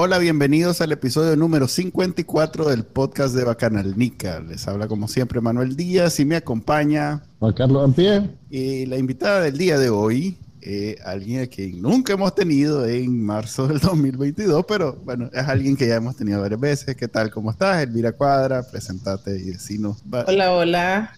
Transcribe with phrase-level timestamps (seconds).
[0.00, 4.38] Hola, bienvenidos al episodio número 54 del podcast de Bacanalnica.
[4.38, 8.30] Les habla como siempre Manuel Díaz y me acompaña Juan Carlos Ampie.
[8.48, 13.66] Y la invitada del día de hoy, eh, alguien que nunca hemos tenido en marzo
[13.66, 16.94] del 2022, pero bueno, es alguien que ya hemos tenido varias veces.
[16.94, 17.32] ¿Qué tal?
[17.32, 17.82] ¿Cómo estás?
[17.82, 20.04] Elvira Cuadra, presentate y decinos.
[20.28, 21.12] Hola, hola.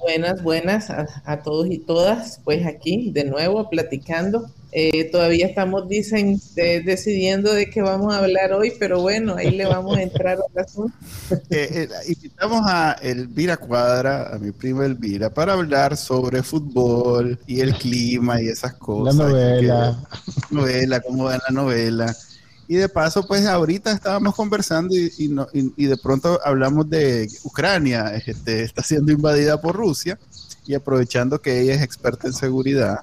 [0.00, 2.40] Buenas, buenas a, a todos y todas.
[2.42, 8.52] Pues aquí de nuevo platicando eh, todavía estamos, dicen, decidiendo de qué vamos a hablar
[8.52, 10.94] hoy, pero bueno, ahí le vamos a entrar al asunto.
[11.50, 17.60] Eh, eh, invitamos a Elvira Cuadra, a mi prima Elvira, para hablar sobre fútbol y
[17.60, 19.16] el clima y esas cosas.
[19.16, 19.98] La novela.
[20.50, 22.16] novela, cómo va la novela.
[22.68, 25.12] Y de paso, pues ahorita estábamos conversando y,
[25.76, 30.18] y, de pronto hablamos de Ucrania, este, está siendo invadida por Rusia
[30.66, 33.00] y aprovechando que ella es experta en seguridad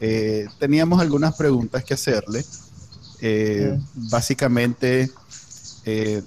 [0.00, 2.44] eh, teníamos algunas preguntas que hacerle.
[3.20, 5.10] Eh, básicamente,
[5.84, 6.22] eh,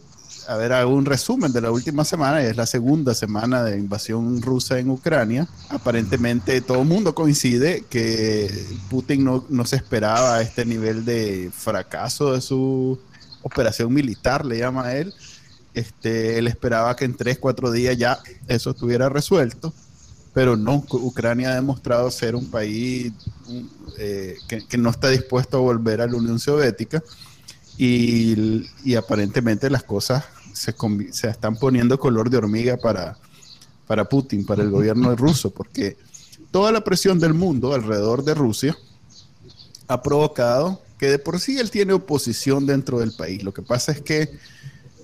[0.48, 4.42] a ver, hago un resumen de la última semana, es la segunda semana de invasión
[4.42, 5.48] rusa en Ucrania.
[5.70, 12.34] Aparentemente todo el mundo coincide que Putin no, no se esperaba este nivel de fracaso
[12.34, 13.00] de su
[13.42, 15.14] operación militar, le llama a él.
[15.74, 19.74] Este, él esperaba que en tres, cuatro días ya eso estuviera resuelto
[20.34, 23.14] pero no, Ucrania ha demostrado ser un país
[23.98, 27.04] eh, que, no está dispuesto a volver a la Unión Soviética
[27.78, 30.76] y, aparentemente las cosas se,
[31.12, 33.18] se, están poniendo color de hormiga para,
[33.88, 35.98] para Putin, para el gobierno ruso, porque
[36.52, 38.78] toda la presión del mundo alrededor de Rusia
[39.88, 43.44] ha provocado que de por sí él tiene oposición dentro del país.
[43.44, 44.30] Lo que pasa es que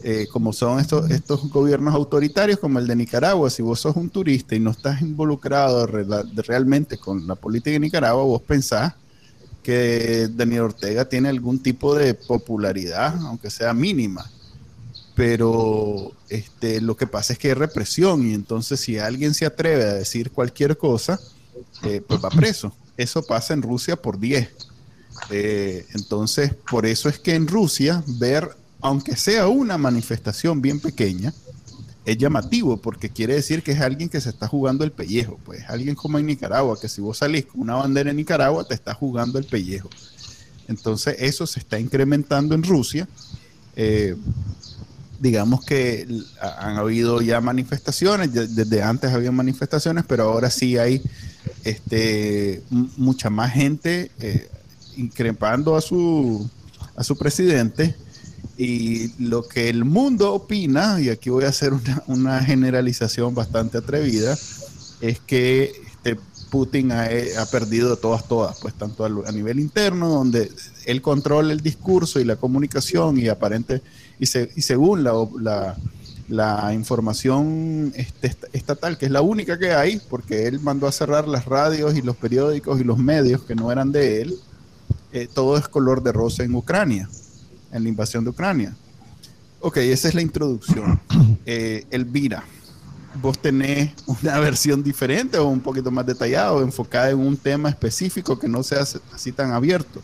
[0.01, 4.55] eh, como son estos, gobiernos autoritarios como el de Nicaragua, si vos sos un turista
[4.55, 8.93] y no estás involucrado realmente con la política de Nicaragua, vos pensás
[9.61, 14.29] que Daniel Ortega tiene algún tipo de popularidad, aunque sea mínima.
[15.15, 19.83] Pero este, lo que pasa es que hay represión y entonces si alguien se atreve
[19.83, 21.19] a decir cualquier cosa,
[21.83, 22.73] eh, pues va preso.
[22.95, 24.49] Eso pasa en Rusia por 10.
[25.29, 31.33] Eh, entonces, por eso es que en Rusia ver aunque sea una manifestación bien pequeña,
[32.05, 35.39] es llamativo porque quiere decir que es alguien que se está jugando el pellejo.
[35.43, 38.73] Pues alguien como en Nicaragua, que si vos salís con una bandera en Nicaragua, te
[38.73, 39.89] está jugando el pellejo.
[40.67, 43.07] Entonces eso se está incrementando en Rusia.
[43.75, 44.15] Eh,
[45.19, 46.07] digamos que
[46.41, 51.01] han habido ya manifestaciones, desde antes había manifestaciones, pero ahora sí hay
[51.63, 54.49] este, mucha más gente eh,
[54.95, 56.49] increpando a su,
[56.95, 57.95] a su presidente
[58.59, 61.71] y lo que el mundo opina, y aquí voy a hacer
[62.07, 64.37] una, generalización bastante atrevida,
[64.99, 66.19] es que este
[66.51, 67.07] Putin ha,
[67.49, 70.51] perdido todas, todas, pues tanto a, nivel interno, donde
[70.85, 73.81] él controla el discurso y la comunicación y aparente,
[74.19, 75.77] y, según la,
[76.27, 81.29] la, información este, estatal, que es la única que hay, porque él mandó a cerrar
[81.29, 84.35] las radios y los periódicos y los medios que no eran de él,
[85.13, 87.07] eh, todo es color de rosa en Ucrania
[87.71, 88.75] en la invasión de Ucrania.
[89.61, 90.99] Ok, esa es la introducción.
[91.51, 92.43] Eh, Elvira,
[93.21, 97.69] ¿vos tenés una versión diferente o un poquito más detallada o enfocada en un tema
[97.69, 100.01] específico que no sea así tan abierto?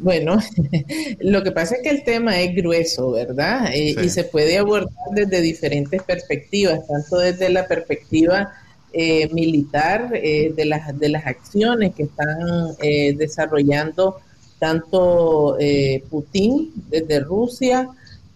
[0.00, 0.38] Bueno,
[1.20, 3.72] lo que pasa es que el tema es grueso, ¿verdad?
[3.72, 8.52] Eh, y se puede abordar desde diferentes perspectivas, tanto desde la perspectiva
[8.92, 12.76] eh, militar, de, las, de las acciones que están
[13.16, 14.16] desarrollando
[14.62, 17.88] tanto eh, Putin desde Rusia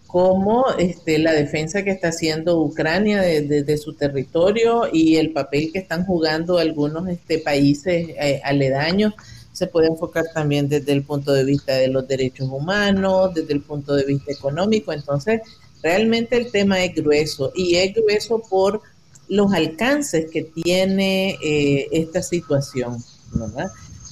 [0.07, 5.79] como este, la defensa que está haciendo Ucrania desde su territorio y el papel que
[5.79, 9.13] están jugando algunos este, países eh, aledaños.
[9.53, 13.61] Se puede enfocar también desde el punto de vista de los derechos humanos, desde el
[13.61, 14.91] punto de vista económico.
[14.91, 15.39] Entonces,
[15.81, 18.81] realmente el tema es grueso y es grueso por
[19.29, 23.01] los alcances que tiene eh, esta situación,
[23.31, 23.67] ¿verdad?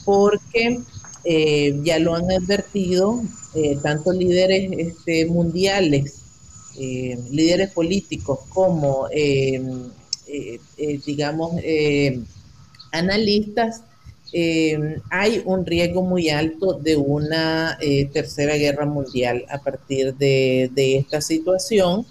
[0.06, 0.80] Porque
[1.26, 3.22] eh, ya lo han advertido
[3.56, 6.22] eh, tanto líderes este, mundiales,
[6.80, 9.08] eh, líderes políticos como,
[11.06, 11.54] digamos,
[12.92, 13.82] analistas,
[14.38, 20.70] eh, hay un riesgo muy alto de una eh, tercera guerra mundial a partir de,
[20.76, 22.06] esta situación,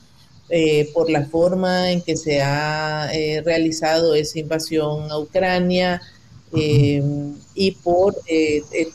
[0.48, 3.10] eh, por la forma en que se ha
[3.44, 6.00] realizado esa invasión a Ucrania
[6.54, 8.14] y por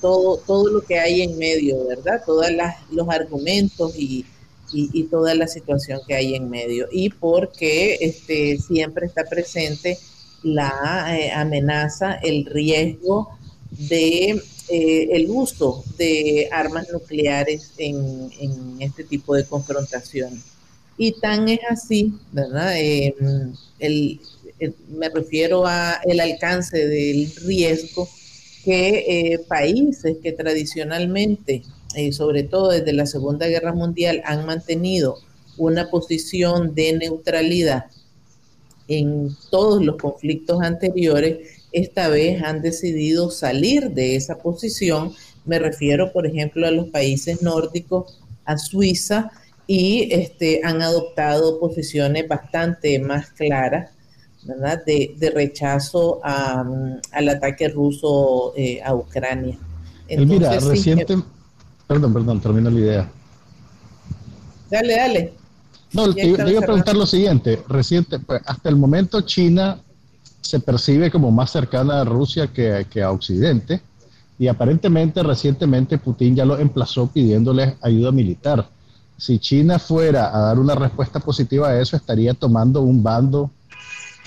[0.02, 2.22] todo, todo lo que hay en medio, ¿verdad?
[2.26, 2.48] Todos
[2.92, 4.26] los argumentos y,
[4.72, 6.88] y, toda la situación que hay en medio.
[6.92, 9.98] Y porque este, siempre está presente
[10.44, 13.30] la eh, amenaza, el riesgo
[13.72, 20.42] de eh, el uso de armas nucleares en, este tipo de confrontación.
[20.98, 22.76] Y tan es así, ¿verdad?
[24.60, 28.08] Em, me refiero a el alcance del riesgo
[28.64, 31.64] que eh, países que tradicionalmente,
[32.12, 35.18] sobre todo desde la Segunda Guerra Mundial, han mantenido
[35.58, 37.86] una posición de neutralidad
[38.90, 45.14] en todos los conflictos anteriores, esta vez han decidido salir de esa posición.
[45.46, 49.32] Me refiero, por ejemplo, a los países nórdicos, a Suiza,
[49.68, 53.92] y este, han adoptado posiciones bastante más claras
[54.44, 54.84] ¿verdad?
[54.86, 59.58] De, rechazo al ataque ruso eh, a Ucrania.
[60.10, 61.18] Mira, reciente...
[61.88, 63.12] Perdón, perdón, termino la idea.
[64.70, 65.34] Dale, dale.
[65.94, 67.64] No, te, iba a preguntar lo siguiente.
[67.68, 69.80] Reciente, pues, hasta el momento China
[70.42, 73.82] se percibe como más cercana a Rusia que, que, a Occidente
[74.38, 78.70] y aparentemente recientemente Putin ya lo emplazó pidiéndole ayuda militar.
[79.18, 83.52] Si China fuera a dar una respuesta positiva a eso, estaría tomando un bando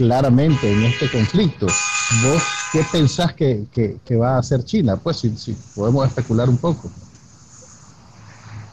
[0.02, 1.66] claramente en este conflicto.
[1.66, 4.96] ¿Vos qué pensás que, que, va a hacer China?
[4.96, 6.90] Pues si, podemos especular un poco.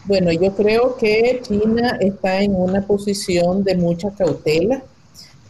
[0.06, 4.81] Bueno, yo creo que China está en una posición de mucha cautela,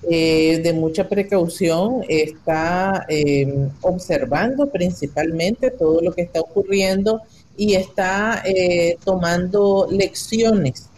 [0.09, 7.21] eh, de mucha precaución, está em, observando principalmente todo lo que está ocurriendo
[7.55, 10.89] y está eh, tomando lecciones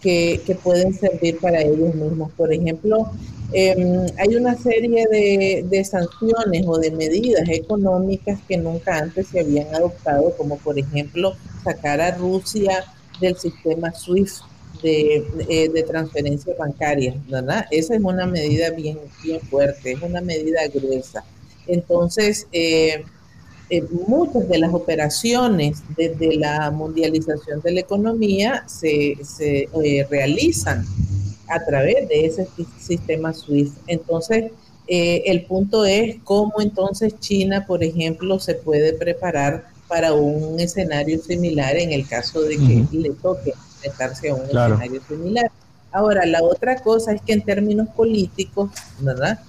[0.00, 2.30] que, pueden servir para ellos mismos.
[2.36, 3.10] Por ejemplo,
[3.52, 9.40] em, hay una serie de, de, sanciones o de medidas económicas que nunca antes se
[9.40, 12.84] habían adoptado, como por ejemplo sacar a Rusia
[13.20, 14.42] del sistema SWIFT
[14.82, 17.66] de, eh, de, transferencias bancarias, ¿verdad?
[17.70, 18.98] Esa es una medida bien,
[19.50, 21.24] fuerte, es una medida gruesa.
[21.66, 23.04] Entonces, eh,
[23.68, 29.68] eh, muchas de las operaciones desde la mundialización de la economía se, se
[30.10, 30.86] realizan
[31.50, 32.48] a través de ese
[32.78, 33.76] sistema SWIFT.
[33.86, 34.52] Entonces,
[34.86, 41.76] el punto es cómo entonces China, por ejemplo, se puede preparar para un escenario similar
[41.76, 45.50] en el caso de que le toque enfrentarse a un escenario similar.
[45.92, 48.70] Ahora, la otra cosa es que en términos políticos,
[49.00, 49.40] ¿verdad?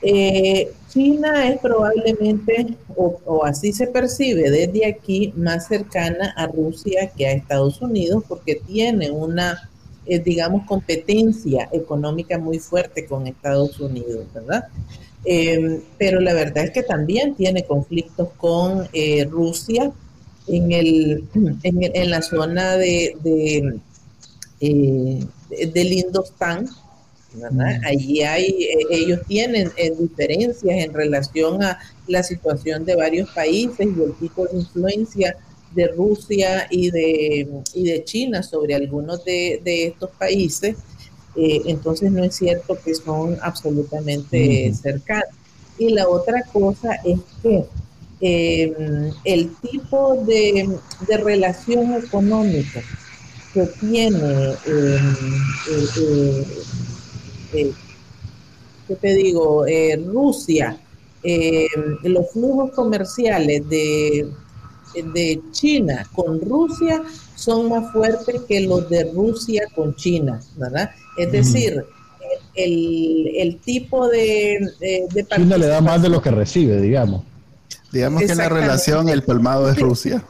[0.00, 7.26] Eh, China es probablemente, o, así se percibe desde aquí, más cercana a Rusia que
[7.26, 9.68] a Estados Unidos porque tiene una,
[10.08, 14.64] eh, digamos, competencia económica muy fuerte con Estados Unidos, ¿verdad?
[15.24, 19.92] Em, pero la verdad es que también tiene conflictos con eh, Rusia
[20.46, 21.24] en, el,
[21.62, 23.78] en, la zona de, de
[24.60, 25.26] eh,
[25.72, 26.66] del Indostán.
[27.34, 27.60] Mm.
[27.84, 34.02] Allí hay, eh, ellos tienen diferencias en relación a la situación de varios países y
[34.02, 35.36] el tipo de influencia
[35.78, 40.76] de Rusia y de, y de China sobre algunos de, de estos países
[41.40, 45.28] eh, entonces no es cierto que son absolutamente cercanos.
[45.78, 47.64] Y la otra cosa es que
[48.20, 50.68] em, el tipo de,
[51.22, 52.82] relación económica
[53.54, 55.14] que tiene, em,
[55.96, 56.44] eh,
[57.52, 57.72] eh,
[58.88, 59.64] ¿qué te digo?
[60.12, 60.76] Rusia,
[61.22, 64.28] em, los flujos comerciales de,
[64.94, 67.02] de China con Rusia
[67.34, 70.90] son más fuertes que los de Rusia con China, ¿verdad?
[71.16, 71.84] Es decir,
[72.54, 77.22] el, tipo de, de, China le da más de lo que recibe, digamos.
[77.92, 80.24] Digamos que la relación el palmado es Rusia.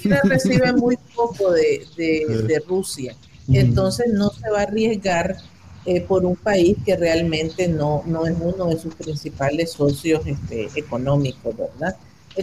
[0.00, 3.14] China recibe muy poco de, Rusia,
[3.48, 5.36] entonces no se va a arriesgar
[5.84, 10.68] eh, por un país que realmente no, no es uno de sus principales socios este,
[10.76, 11.96] económicos, ¿verdad?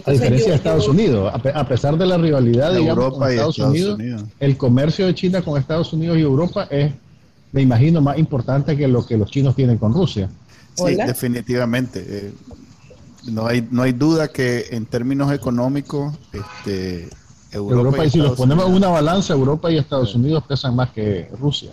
[0.04, 4.56] A diferencia de Estados Unidos, a, pesar de la rivalidad de Europa Estados, Unidos, el
[4.56, 6.92] comercio de China con Estados Unidos y Europa es,
[7.52, 10.30] me imagino, más importante que lo que los chinos tienen con Rusia.
[10.74, 12.04] Sí, definitivamente.
[12.08, 12.32] Eh,
[13.30, 17.08] no hay no hay duda que en términos económicos, este,
[17.52, 21.28] Europa, y, si los ponemos en una balanza, Europa y Estados Unidos pesan más que
[21.38, 21.72] Rusia.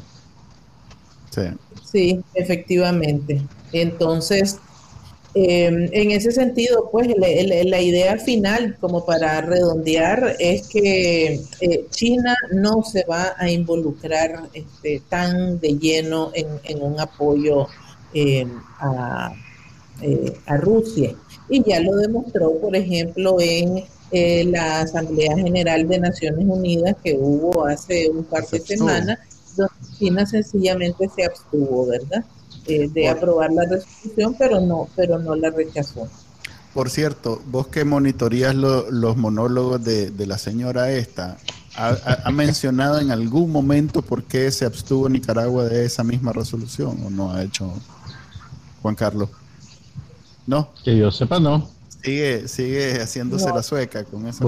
[1.30, 1.44] Sí.
[1.92, 3.42] Sí, efectivamente.
[3.72, 4.60] Entonces,
[5.39, 12.36] Em, en ese sentido, pues la, idea final, como para redondear, es que eh, China
[12.51, 17.67] no se va a involucrar este, tan de lleno en, un apoyo
[18.15, 19.32] em, a,
[20.01, 21.13] eh, a, Rusia.
[21.50, 27.13] Y ya lo demostró, por ejemplo, en eh, la Asamblea General de Naciones Unidas que
[27.13, 29.20] hubo hace un par de semanas,
[29.56, 32.25] donde China sencillamente se abstuvo, ¿verdad?
[32.68, 36.10] Eh, de aprobar la resolución, pero no, pero no la rechazó.
[36.74, 41.38] Por cierto, vos que monitorías los monólogos de, la señora esta,
[41.76, 47.10] ¿ha, mencionado en algún momento por qué se abstuvo Nicaragua de esa misma resolución o
[47.10, 47.72] no ha hecho
[48.82, 49.30] Juan Carlos?
[50.46, 50.70] ¿No?
[50.84, 51.70] Que yo sepa, no.
[52.04, 54.48] Sigue, sigue haciéndose la sueca con eso.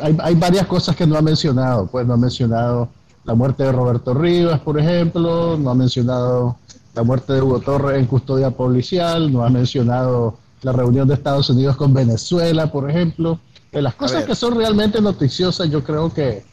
[0.00, 1.86] hay, hay varias cosas que no ha mencionado.
[1.86, 2.88] Pues no ha mencionado
[3.28, 6.56] la muerte de Roberto Rivas, por ejemplo, no ha mencionado
[6.98, 11.48] la muerte de Hugo Torres en custodia policial, no ha mencionado la reunión de Estados
[11.48, 13.38] Unidos con Venezuela, por ejemplo.
[13.70, 16.44] De las cosas que son realmente noticiosas, yo creo que,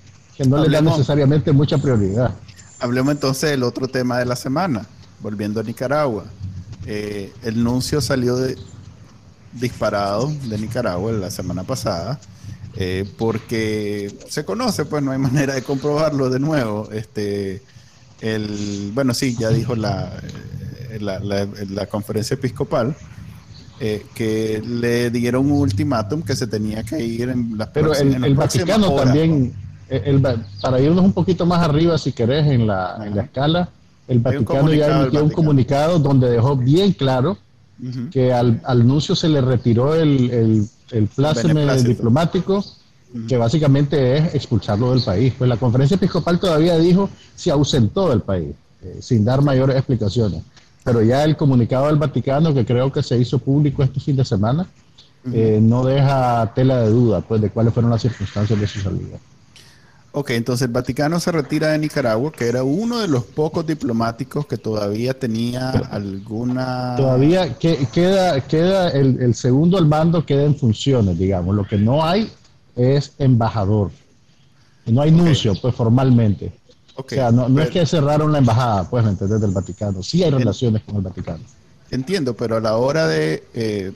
[0.47, 2.35] no le da necesariamente mucha prioridad.
[2.79, 4.85] Hablemos entonces del otro tema de la semana,
[5.19, 6.25] volviendo a Nicaragua.
[6.85, 8.55] Eh, el nuncio salió de,
[9.51, 12.19] disparado de Nicaragua la semana pasada,
[12.75, 16.87] eh, porque se conoce, pues no hay manera de comprobarlo de nuevo.
[16.91, 17.63] Este,
[18.21, 20.11] el, bueno, sí, ya dijo la,
[20.91, 22.95] eh, la, conferencia episcopal.
[23.81, 28.33] Eh, que le dieron un ultimátum que se tenía que ir en las Pero el,
[28.33, 29.53] Vaticano también,
[29.89, 30.23] eh,
[30.61, 33.69] para irnos un poquito más arriba, si querés, en la, en la escala,
[34.07, 37.37] el Vaticano ya emitió un comunicado donde dejó bien claro
[38.11, 42.63] que al, al nuncio se le retiró el, el, el pláceme diplomático
[43.27, 45.33] que básicamente es expulsarlo del país.
[45.37, 48.53] Pues la conferencia episcopal todavía dijo se ausentó del país,
[48.83, 50.43] eh, sin dar mayores explicaciones.
[50.83, 54.25] Pero ya el comunicado del Vaticano, que creo que se hizo público este fin de
[54.25, 54.67] semana,
[55.33, 59.17] eh, no deja tela de duda pues, de cuáles fueron las circunstancias de su salida.
[60.11, 64.45] Ok, entonces el Vaticano se retira de Nicaragua, que era uno de los pocos diplomáticos
[64.45, 66.95] que todavía tenía alguna...
[66.95, 71.53] Todavía queda, queda el, el, segundo al mando, queda en funciones, digamos.
[71.53, 72.31] Lo que no hay
[72.75, 73.91] es embajador.
[74.85, 76.51] no hay nuncio, pues formalmente.
[76.95, 79.41] o sea, no, es que cerraron la embajada, pues, ¿me entendés?
[79.41, 80.03] Del Vaticano.
[80.03, 81.43] Sí hay relaciones con el Vaticano.
[81.91, 83.91] Entiendo, pero a la hora de eh,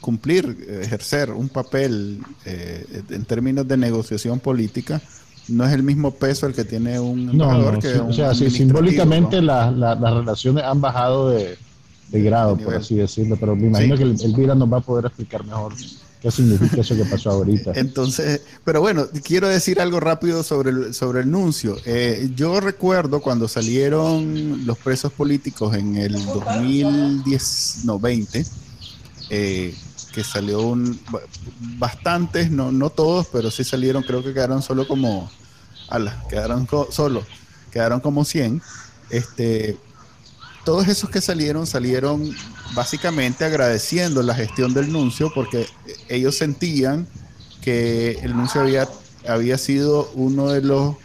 [0.00, 5.00] cumplir, ejercer un papel eh, en términos de negociación política,
[5.48, 10.00] no es el mismo peso el que tiene un embajador que O sea, simbólicamente las
[10.00, 11.58] relaciones han bajado de,
[12.12, 15.44] grado, por así decirlo, pero me imagino que el, el nos va a poder explicar
[15.44, 15.72] mejor
[16.22, 17.72] ¿Qué significa eso que pasó ahorita?
[17.74, 21.76] Entonces, pero bueno, quiero decir algo rápido sobre el, sobre el nuncio.
[21.84, 28.46] Eh, yo recuerdo cuando salieron los presos políticos en el 2010, no, 20,
[29.30, 29.74] eh,
[30.12, 31.00] que salió un,
[31.78, 35.28] bastantes, no, no todos, pero sí salieron, creo que quedaron solo como,
[35.88, 37.26] ala, quedaron solo,
[37.72, 38.62] quedaron como 100.
[39.10, 39.76] Este,
[40.64, 42.34] todos esos que salieron salieron
[42.74, 45.66] básicamente agradeciendo la gestión del nuncio porque
[46.08, 47.06] ellos sentían
[47.60, 48.88] que el nuncio había,
[49.28, 50.96] había sido uno de los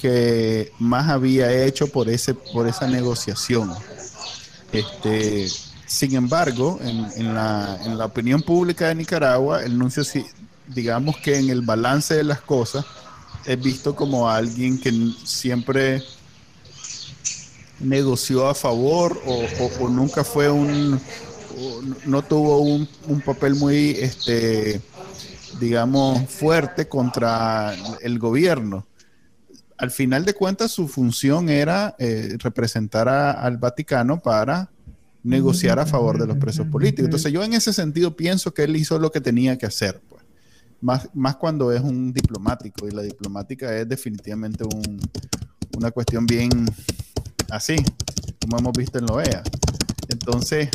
[0.00, 3.72] que más había hecho por ese por esa negociación.
[4.72, 5.48] Este,
[5.86, 10.02] sin embargo, en, la, en la opinión pública de Nicaragua, el nuncio,
[10.68, 12.84] digamos que en el balance de las cosas,
[13.46, 14.92] es visto como alguien que
[15.24, 16.02] siempre
[17.80, 21.00] negoció a favor o, nunca fue un,
[22.06, 22.88] no tuvo un,
[23.24, 24.80] papel muy, este,
[25.60, 28.86] digamos, fuerte contra el gobierno.
[29.76, 34.70] Al final de cuentas, su función era eh, representar al Vaticano para
[35.22, 37.04] negociar a favor de los presos políticos.
[37.04, 40.24] Entonces yo en ese sentido pienso que él hizo lo que tenía que hacer, pues.
[40.80, 45.00] Más, más cuando es un diplomático y la diplomática es definitivamente un,
[45.76, 46.50] una cuestión bien
[47.50, 47.76] así,
[48.40, 49.42] como hemos visto en la OEA.
[50.08, 50.68] Entonces...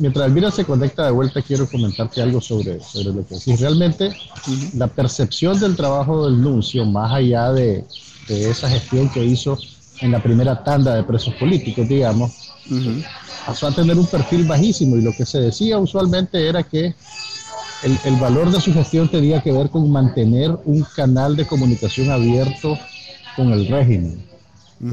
[0.00, 3.58] Mientras Elvira se conecta de vuelta, quiero comentarte algo sobre, sobre lo que decís.
[3.58, 4.16] Realmente,
[4.74, 7.84] la percepción del trabajo del nuncio, más allá de,
[8.28, 9.58] esa gestión que hizo
[10.00, 12.30] en la primera tanda de presos políticos, digamos,
[13.44, 16.94] pasó a tener un perfil bajísimo y lo que se decía usualmente era que
[17.82, 22.12] el, el, valor de su gestión tenía que ver con mantener un canal de comunicación
[22.12, 22.78] abierto
[23.34, 24.27] con el régimen.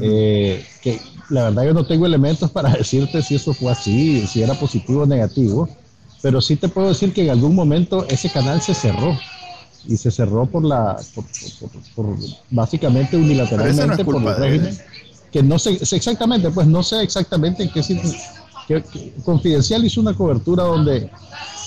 [0.00, 4.42] Eh, que la verdad yo no tengo elementos para decirte si eso fue así, si
[4.42, 5.68] era positivo o negativo,
[6.22, 9.16] pero sí te puedo decir que en algún momento ese canal se cerró
[9.86, 12.16] y se cerró por la, por,
[12.50, 14.78] básicamente unilateralmente por el régimen,
[15.30, 17.82] que no sé exactamente, pues no sé exactamente en qué
[18.66, 21.08] que, Confidencial hizo una cobertura donde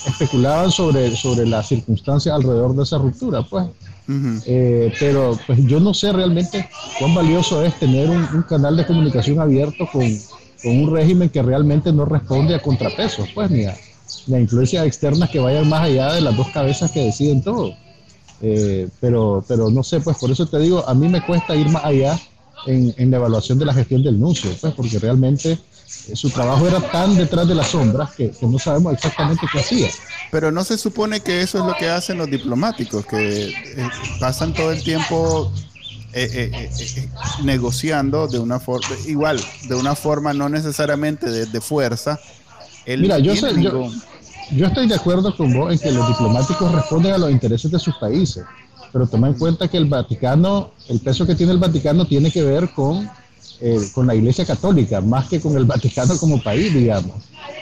[0.06, 3.66] especulaban sobre, sobre las circunstancias alrededor de esa ruptura, pues.
[4.44, 9.38] Eh, pero pues yo no sé realmente cuán valioso es tener un, canal de comunicación
[9.38, 10.02] abierto con,
[10.62, 13.76] con, un régimen que realmente no responde a contrapesos, pues, ni a,
[14.26, 17.74] ni a influencias externas que vayan más allá de las dos cabezas que deciden todo.
[18.42, 21.68] Eh, pero, pero no sé, pues por eso te digo, a mí me cuesta ir
[21.68, 22.18] más allá
[22.66, 25.58] en, en la evaluación de la gestión del nuncio, pues porque realmente
[26.14, 29.88] su trabajo era tan detrás de las sombras que, no sabemos exactamente qué hacía.
[30.30, 34.54] Pero no se supone que eso es lo que hacen los diplomáticos, que eh, pasan
[34.54, 35.52] todo el tiempo
[37.44, 42.18] negociando de una forma, igual, de una forma no necesariamente de, fuerza.
[42.86, 43.52] Mira, yo sé,
[44.52, 47.78] yo estoy de acuerdo con vos en que los diplomáticos responden a los intereses de
[47.78, 48.44] sus países,
[48.92, 52.42] pero toma en cuenta que el Vaticano, el peso que tiene el Vaticano tiene que
[52.42, 53.08] ver con,
[53.60, 57.16] eh, con la Iglesia Católica, más que con el Vaticano como país, digamos.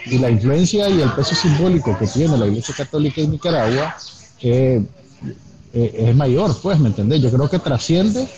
[0.06, 3.96] Y la influencia y el peso simbólico que tiene la Iglesia Católica en Nicaragua
[4.40, 4.82] eh,
[5.72, 7.20] eh, es mayor, pues, ¿me entendés?
[7.20, 8.28] Yo creo que trasciende,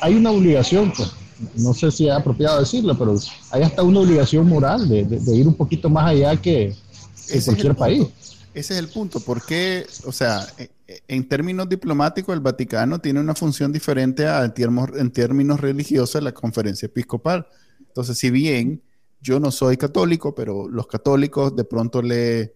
[0.00, 1.12] hay una obligación, pues,
[1.56, 3.14] no sé si es apropiado decirlo, pero
[3.50, 6.74] hay hasta una obligación moral de ir un poquito más allá que
[7.28, 8.06] en cualquier país.
[8.54, 9.20] Ese es el punto.
[9.20, 14.44] Porque, o sea, e, e, en términos diplomáticos, el Vaticano tiene una función diferente a,
[14.44, 17.46] en, términos religiosos de la conferencia episcopal.
[17.78, 18.82] Entonces, si bien
[19.20, 22.54] yo no soy católico, pero los católicos de pronto le,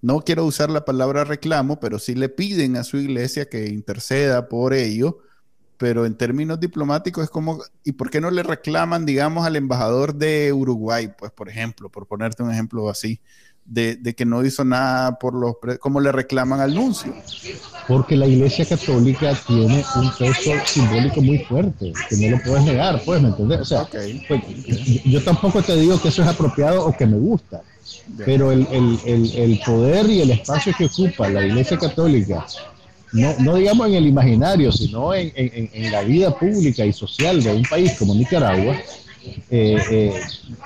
[0.00, 4.48] no quiero usar la palabra reclamo, pero sí le piden a su iglesia que interceda
[4.48, 5.18] por ello.
[5.78, 10.14] Pero en términos diplomáticos es como, ¿y por qué no le reclaman, digamos, al embajador
[10.14, 13.20] de Uruguay, pues, por ejemplo, por ponerte un ejemplo así?
[13.66, 17.14] De, que no hizo nada por los como le reclaman al nuncio.
[17.88, 23.00] Porque la Iglesia Católica tiene un peso simbólico muy fuerte, que no lo puedes negar,
[23.04, 23.60] pues, ¿me entiendes?
[23.60, 23.88] O sea,
[24.28, 24.42] pues,
[25.04, 27.62] yo tampoco te digo que eso es apropiado o que me gusta,
[28.24, 32.44] pero el, poder y el espacio que ocupa la Iglesia Católica,
[33.12, 37.54] no, no digamos en el imaginario, sino en, en, la vida pública y social de
[37.54, 38.76] un país como Nicaragua,
[39.50, 40.20] eh, eh,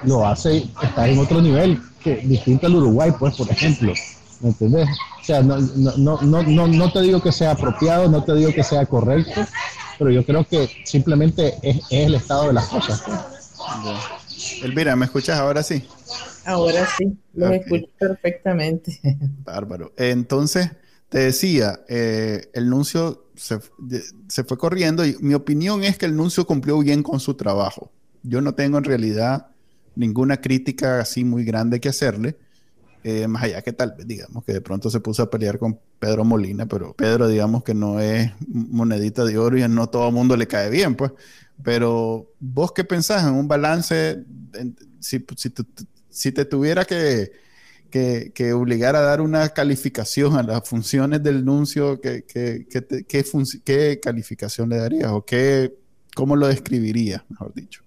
[0.04, 3.92] lo hace estar en otro nivel que distinto al Uruguay, pues, por ejemplo.
[4.40, 4.88] ¿Me entendés?
[5.20, 8.52] O sea, no, no, no, no, no te digo que sea apropiado, no te digo
[8.52, 9.46] que sea correcto,
[9.98, 13.02] pero yo creo que simplemente es, el estado de las cosas.
[14.62, 15.84] Elvira, ¿me escuchas ahora sí?
[16.46, 18.98] Ahora sí, lo escucho perfectamente.
[19.44, 19.92] Bárbaro.
[19.98, 20.70] Entonces,
[21.10, 23.58] te decía, eh, el nuncio se,
[24.28, 27.90] se, fue corriendo y mi opinión es que el nuncio cumplió bien con su trabajo.
[28.22, 29.48] Yo no tengo en realidad
[29.94, 32.36] ninguna crítica así muy grande que hacerle.
[33.02, 35.78] Eh, más allá que tal vez, digamos, que de pronto se puso a pelear con
[35.98, 40.14] Pedro Molina, pero Pedro, digamos que no es monedita de oro y no todo el
[40.14, 41.12] mundo le cae bien, pues.
[41.62, 44.22] Pero vos qué pensás en un balance,
[44.98, 45.24] si,
[46.10, 47.32] si, te tuviera que,
[47.90, 53.24] que, obligar a dar una calificación a las funciones del nuncio, ¿qué, qué, qué,
[53.64, 55.74] qué calificación le darías o qué,
[56.14, 57.82] cómo lo describirías, mejor dicho?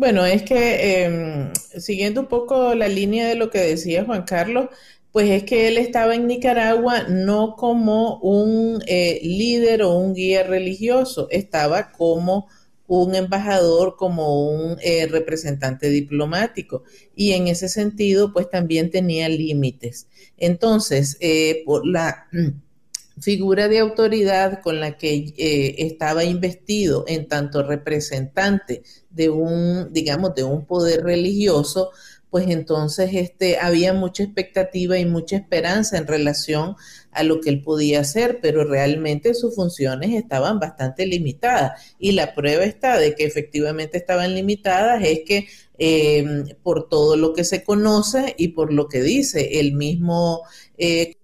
[0.00, 4.70] Bueno, es que em, siguiendo un poco la línea de lo que decía Juan Carlos,
[5.12, 10.42] pues es que él estaba en Nicaragua no como un eh, líder o un guía
[10.42, 12.48] religioso, estaba como
[12.86, 16.82] un embajador, como un eh, representante diplomático.
[17.14, 20.08] Y en ese sentido, pues también tenía límites.
[20.38, 22.26] Entonces, eh, por la
[23.20, 30.44] figura de autoridad con la que estaba investido en tanto representante de un, digamos, de
[30.44, 31.90] un poder religioso,
[32.30, 36.76] pues entonces este, había mucha expectativa y mucha esperanza en relación
[37.10, 41.94] a lo que él podía hacer, pero realmente sus funciones estaban bastante limitadas.
[41.98, 47.32] Y la prueba está de que efectivamente estaban limitadas es que eh, por todo lo
[47.32, 50.42] que se conoce y por lo que dice el mismo
[50.78, 51.16] eh,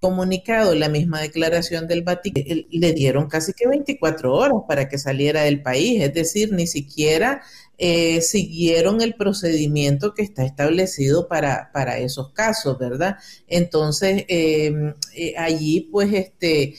[0.00, 5.42] comunicado, la misma declaración del Vaticano, le dieron casi que 24 horas para que saliera
[5.42, 7.42] del país, es decir, ni siquiera
[7.76, 13.16] eh, siguieron el procedimiento que está establecido para, para esos casos, ¿verdad?
[13.46, 16.74] Entonces, em, eh, allí, pues, este,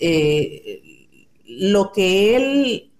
[0.00, 0.82] eh,
[1.46, 2.92] lo que él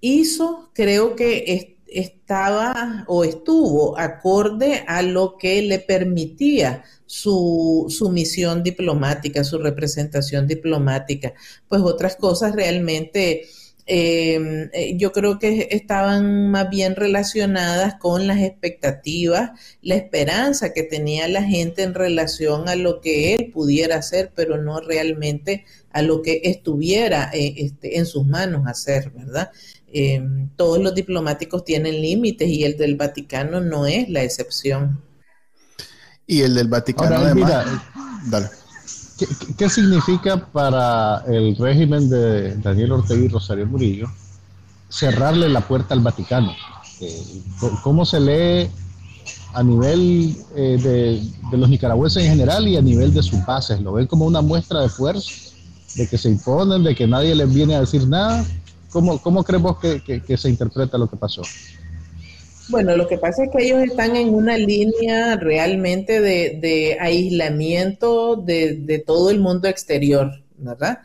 [0.00, 8.62] hizo, creo que estaba o estuvo acorde a lo que le permitía su, su, misión
[8.62, 11.34] diplomática, su representación diplomática.
[11.68, 13.42] Pues otras cosas realmente
[13.86, 19.50] em, eh, yo creo que estaban más bien relacionadas con las expectativas,
[19.82, 24.56] la esperanza que tenía la gente en relación a lo que él pudiera hacer, pero
[24.56, 29.50] no realmente a lo que estuviera eh, este, en sus manos hacer, ¿verdad?
[29.94, 35.02] Em, todos los diplomáticos tienen límites y el del Vaticano no es la excepción.
[36.26, 37.66] Y el del Vaticano además...
[38.26, 38.48] dale.
[39.56, 44.10] ¿Qué, significa para el régimen de Daniel Ortega y Rosario Murillo
[44.88, 46.52] cerrarle la puerta al Vaticano?
[47.00, 47.42] Eh,
[47.82, 48.70] ¿Cómo se lee
[49.52, 50.78] a nivel eh,
[51.50, 53.80] de, los nicaragüenses en general y a nivel de sus bases?
[53.80, 55.30] ¿Lo ven como una muestra de fuerza?
[55.94, 56.82] ¿De que se imponen?
[56.82, 58.44] ¿De que nadie les viene a decir nada?
[58.92, 61.42] ¿Cómo, cómo creemos que se interpreta lo que pasó?
[62.68, 69.02] Bueno, lo que pasa es que ellos están en una línea realmente de, aislamiento de,
[69.04, 71.00] todo el mundo exterior, ¿verdad?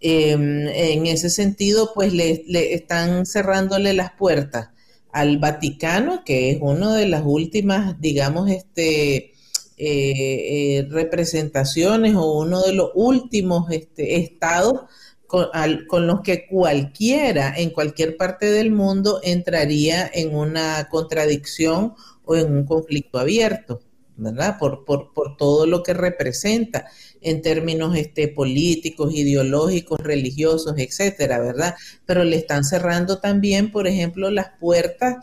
[0.00, 4.68] Em, en ese sentido, pues le, están cerrándole las puertas
[5.10, 9.32] al Vaticano, que es una de las últimas, digamos, este,
[9.76, 14.82] eh, eh, representaciones o uno de los últimos este, estados
[15.28, 22.50] con, los que cualquiera en cualquier parte del mundo entraría en una contradicción o en
[22.50, 23.82] un conflicto abierto,
[24.16, 24.56] ¿verdad?
[24.58, 26.86] Por, por, por todo lo que representa
[27.20, 31.74] en términos este, políticos, ideológicos, religiosos, etcétera, ¿verdad?
[32.06, 35.16] Pero le están cerrando también, por ejemplo, las puertas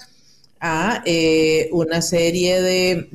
[0.60, 3.10] a eh, una serie de,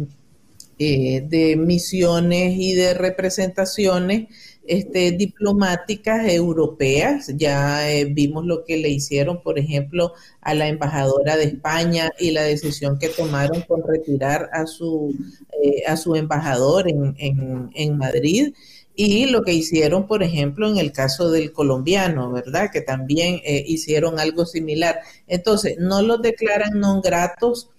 [0.80, 4.28] eh, de misiones y de representaciones
[4.66, 7.30] este, diplomáticas europeas.
[7.36, 12.30] Ya eh, vimos lo que le hicieron, por ejemplo, a la embajadora de España y
[12.30, 15.14] la decisión que tomaron con retirar a su,
[15.62, 18.54] eh, a su embajador en, en, Madrid.
[18.94, 22.70] Y lo que hicieron, por ejemplo, en el caso del colombiano, ¿verdad?
[22.72, 25.00] Que también eh, hicieron algo similar.
[25.26, 27.70] Entonces, no los declaran no gratos,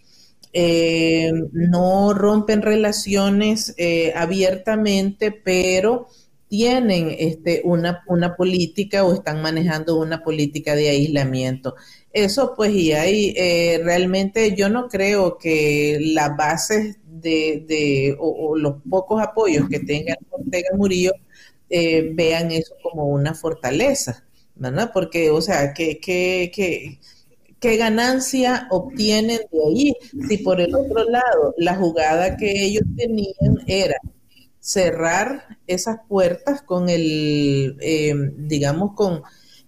[0.53, 3.75] no rompen relaciones
[4.15, 6.07] abiertamente, pero
[6.51, 11.75] tienen este, una, una política o están manejando una política de aislamiento.
[12.11, 18.57] Eso pues y hay eh, realmente yo no creo que las bases de, de o,
[18.57, 21.13] los pocos apoyos que tenga Ortega Murillo
[21.69, 24.91] eh, vean eso como una fortaleza, ¿verdad?
[24.93, 26.99] Porque, o sea, ¿qué, qué, qué,
[27.61, 29.93] qué ganancia obtienen de ahí?
[30.27, 33.95] Si por el otro lado la jugada que ellos tenían era
[34.59, 39.21] cerrar esas puertas con el, eh, digamos, con,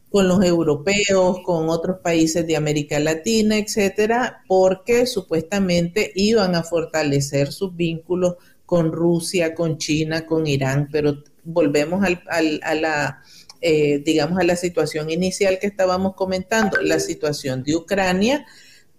[0.09, 7.51] con los europeos, con otros países de América Latina, etcétera, porque supuestamente iban a fortalecer
[7.51, 13.21] sus vínculos con Rusia, con China, con Irán, pero volvemos al, a la,
[13.65, 18.45] eh, digamos, a la situación inicial que estábamos comentando, la situación de Ucrania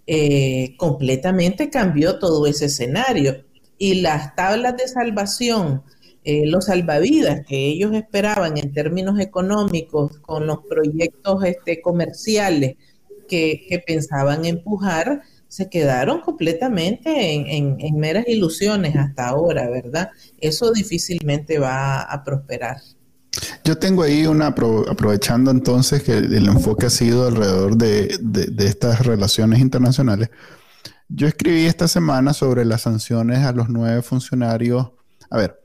[0.07, 3.44] eh, completamente cambió todo ese escenario
[3.77, 5.83] y las tablas de salvación,
[6.24, 12.77] eh, los salvavidas que ellos esperaban en términos económicos con los proyectos este, comerciales
[13.29, 20.09] que, pensaban empujar, se quedaron completamente en, meras ilusiones hasta ahora, ¿verdad?
[20.40, 22.79] Eso difícilmente va a prosperar.
[23.64, 29.61] Yo tengo ahí una, aprovechando entonces que el enfoque ha sido alrededor de estas relaciones
[29.61, 30.31] internacionales,
[31.09, 34.90] yo escribí esta semana sobre las sanciones a los nueve funcionarios.
[35.31, 35.61] A ver,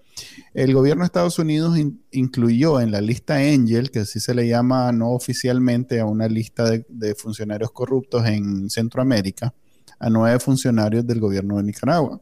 [0.54, 1.78] el gobierno de Estados Unidos
[2.12, 6.70] incluyó en la lista Angel, que así se le llama no oficialmente a una lista
[6.70, 9.54] de, funcionarios corruptos en Centroamérica,
[9.98, 12.22] a nueve funcionarios del gobierno de Nicaragua.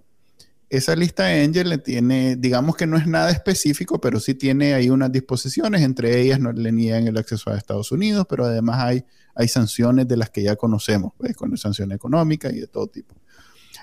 [0.70, 4.90] Esa lista Angel le tiene, digamos que no es nada específico, pero sí tiene ahí
[4.90, 9.06] unas disposiciones, entre ellas no le niegan el acceso a Estados Unidos, pero además hay
[9.38, 11.36] hay sanciones de las que ya conocemos, ¿ves?
[11.36, 13.16] con sanciones económicas y de todo tipo.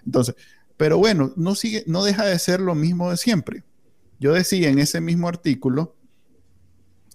[0.04, 0.34] Entonces,
[0.76, 3.62] pero bueno, no, sigue, no deja de ser lo mismo de siempre.
[4.18, 5.94] Yo decía en ese mismo artículo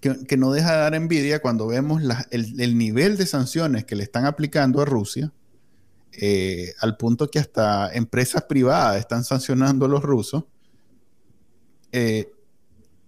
[0.00, 4.24] que, no deja de dar envidia cuando vemos el, nivel de sanciones que le están
[4.24, 5.30] aplicando a Rusia,
[6.12, 10.44] eh, al punto que hasta empresas privadas están sancionando a los rusos.
[11.92, 12.32] Eh,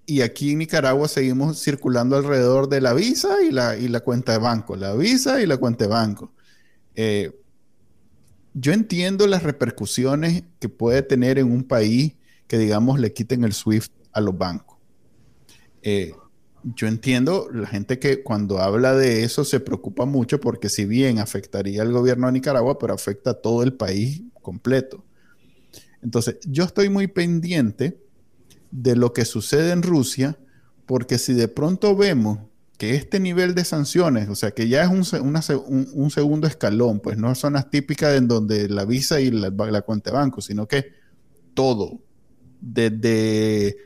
[0.06, 4.32] y aquí en Nicaragua seguimos circulando alrededor de la visa y la, y la cuenta
[4.32, 6.32] de banco, la visa y la cuenta de banco.
[6.94, 7.32] Eh,
[8.54, 12.14] yo entiendo las repercusiones que puede tener en un país
[12.46, 14.76] que, digamos, le quiten el SWIFT a los bancos.
[15.82, 16.14] Eh,
[16.64, 21.18] yo entiendo la gente que cuando habla de eso se preocupa mucho porque si bien
[21.18, 25.04] afectaría al gobierno de Nicaragua, pero afecta a todo el país completo.
[26.02, 28.00] Entonces, yo estoy muy pendiente
[28.70, 30.38] de lo que sucede en Rusia,
[30.86, 32.40] porque si de pronto vemos
[32.76, 35.04] que este nivel de sanciones, o sea, que ya es un,
[36.10, 39.50] segundo escalón, pues no son las típicas en donde la visa y la,
[39.82, 40.86] cuenta de banco, sino que
[41.54, 42.00] todo,
[42.60, 43.76] desde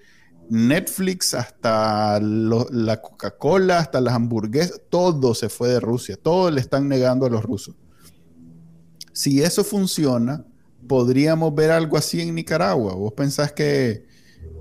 [0.51, 6.89] Netflix, hasta la Coca-Cola, hasta las hamburguesas, todo se fue de Rusia, todo le están
[6.89, 7.75] negando a los rusos.
[9.13, 10.45] Si eso funciona,
[10.87, 12.95] podríamos ver algo así en Nicaragua.
[12.95, 14.05] ¿Vos pensás que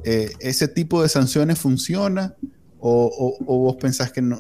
[0.04, 2.36] eh, ese tipo de sanciones funciona?
[2.88, 4.38] O, vos pensás que no,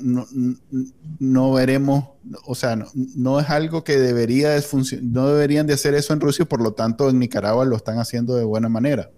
[1.20, 2.10] no, veremos,
[2.46, 4.64] o sea, no, es algo que debería de
[5.02, 8.36] no deberían de hacer eso en Rusia, por lo tanto en Nicaragua lo están haciendo
[8.36, 9.10] de buena manera.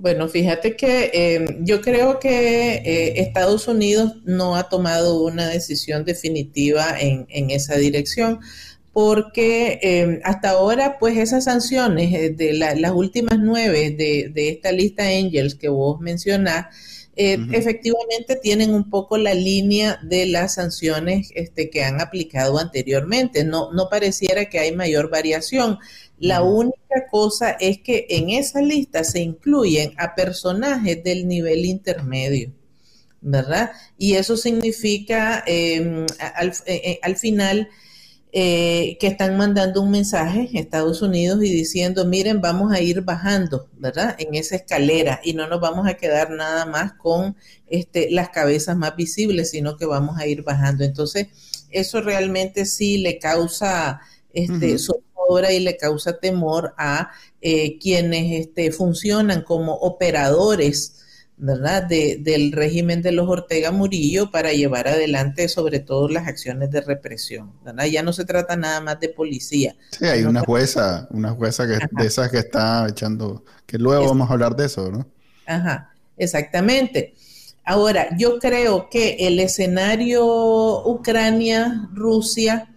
[0.00, 6.06] Bueno, fíjate que em, yo creo que eh, Estados Unidos no ha tomado una decisión
[6.06, 8.40] definitiva en, esa dirección
[8.94, 14.72] porque em, hasta ahora, pues esas sanciones eh, de las últimas nueve de, de, esta
[14.72, 16.74] lista Angels que vos mencionás,
[17.22, 23.44] eh, efectivamente tienen un poco la línea de las sanciones este, que han aplicado anteriormente.
[23.44, 25.78] No, no pareciera que hay mayor variación.
[26.18, 32.54] La única cosa es que en esa lista se incluyen a personajes del nivel intermedio.
[33.20, 33.72] ¿Verdad?
[33.98, 36.06] Y eso significa em,
[36.36, 37.68] al, eh, al final
[38.32, 43.02] eh, que están mandando un mensaje en Estados Unidos y diciendo, miren, vamos a ir
[43.02, 44.14] bajando, ¿verdad?
[44.18, 47.36] En esa escalera y no nos vamos a quedar nada más con
[47.68, 50.84] este, las cabezas más visibles, sino que vamos a ir bajando.
[50.84, 51.26] Entonces,
[51.70, 54.00] eso realmente sí le causa
[54.32, 54.76] este,
[55.52, 60.99] y le causa temor a eh, quienes este, funcionan como operadores
[61.40, 61.84] ¿verdad?
[61.84, 67.52] del régimen de los Ortega Murillo para llevar adelante sobre todo las acciones de represión,
[67.64, 67.86] ¿verdad?
[67.86, 69.74] Ya no se trata nada más de policía.
[69.90, 74.28] Sí, hay una jueza, una jueza que, de esas que está echando, que luego vamos
[74.28, 75.06] a hablar de eso, ¿no?
[75.46, 77.14] Ajá, exactamente.
[77.64, 80.26] Ahora, yo creo que el escenario
[80.86, 82.68] Ucrania-Rusia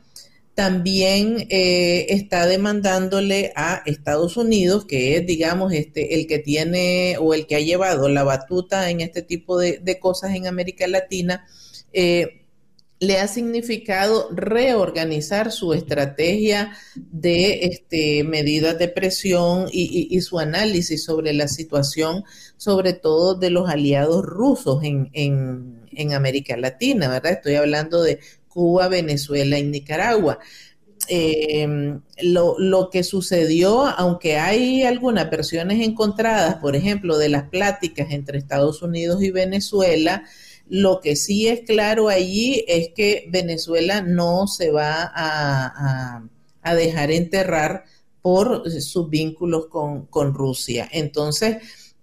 [0.55, 7.33] también eh, está demandándole a Estados Unidos, que es, digamos, este, el que tiene o
[7.33, 11.45] el que ha llevado la batuta en este tipo de, cosas en América Latina,
[11.91, 12.41] eh,
[12.99, 21.33] le ha significado reorganizar su estrategia de este, medidas de presión y, su análisis sobre
[21.33, 22.23] la situación,
[22.55, 25.09] sobre todo de los aliados rusos en,
[25.95, 27.33] en América Latina, ¿verdad?
[27.33, 28.19] Estoy hablando de
[28.53, 30.39] Cuba, Venezuela y Nicaragua.
[31.09, 31.67] Eh,
[32.21, 38.81] lo, que sucedió, aunque hay algunas versiones encontradas, por ejemplo, de las pláticas entre Estados
[38.81, 40.23] Unidos y Venezuela,
[40.69, 46.23] lo que sí es claro allí es que Venezuela no se va a,
[46.75, 47.83] dejar enterrar
[48.21, 50.87] por sus vínculos con, Rusia.
[50.91, 51.57] Entonces,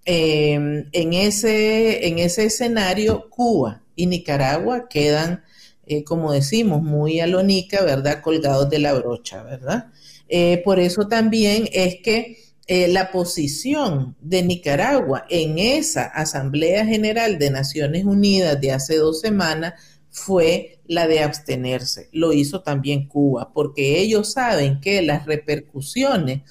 [0.05, 5.43] eh, en, ese, en ese escenario, Cuba y Nicaragua quedan
[5.91, 8.23] eh, como decimos, muy alónica, ¿verdad?
[8.23, 9.89] Colgados de la brocha, ¿verdad?
[10.29, 17.41] Eh, por eso también es que eh, la posición de Nicaragua en esa Asamblea General
[17.41, 19.75] de Naciones Unidas de hace dos semanas
[20.11, 22.09] fue la de abstenerse.
[22.13, 26.43] Lo hizo también Cuba, porque ellos saben que las repercusiones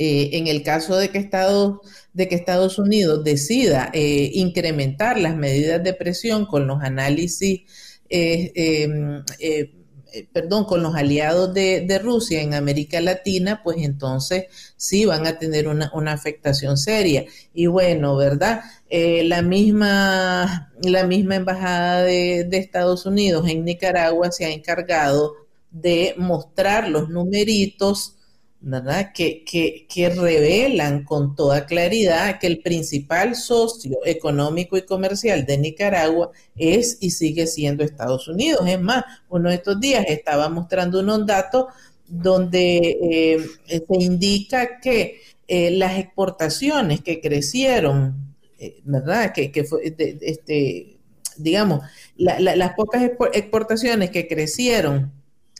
[0.00, 1.80] en el caso de que Estados,
[2.12, 7.62] de que Estados Unidos decida incrementar las medidas de presión con los análisis
[8.08, 9.74] eh, em, eh,
[10.12, 15.38] eh, perdón, con los aliados de, Rusia en América Latina, pues entonces sí van a
[15.38, 17.26] tener una, afectación seria.
[17.52, 18.62] Y bueno, ¿verdad?
[18.90, 25.34] la, misma, la misma embajada de, de, Estados Unidos en Nicaragua se ha encargado
[25.70, 28.17] de mostrar los numeritos
[28.60, 29.12] ¿verdad?
[29.14, 36.32] Que, que, revelan con toda claridad que el principal socio económico y comercial de Nicaragua
[36.56, 38.66] es y sigue siendo Estados Unidos.
[38.66, 41.66] Es más, uno de estos días estaba mostrando unos datos
[42.08, 49.32] donde eh, se indica que eh, las exportaciones que crecieron, eh, ¿verdad?
[49.32, 50.98] Que, fue, este,
[51.36, 51.82] digamos,
[52.16, 55.12] las pocas exportaciones que crecieron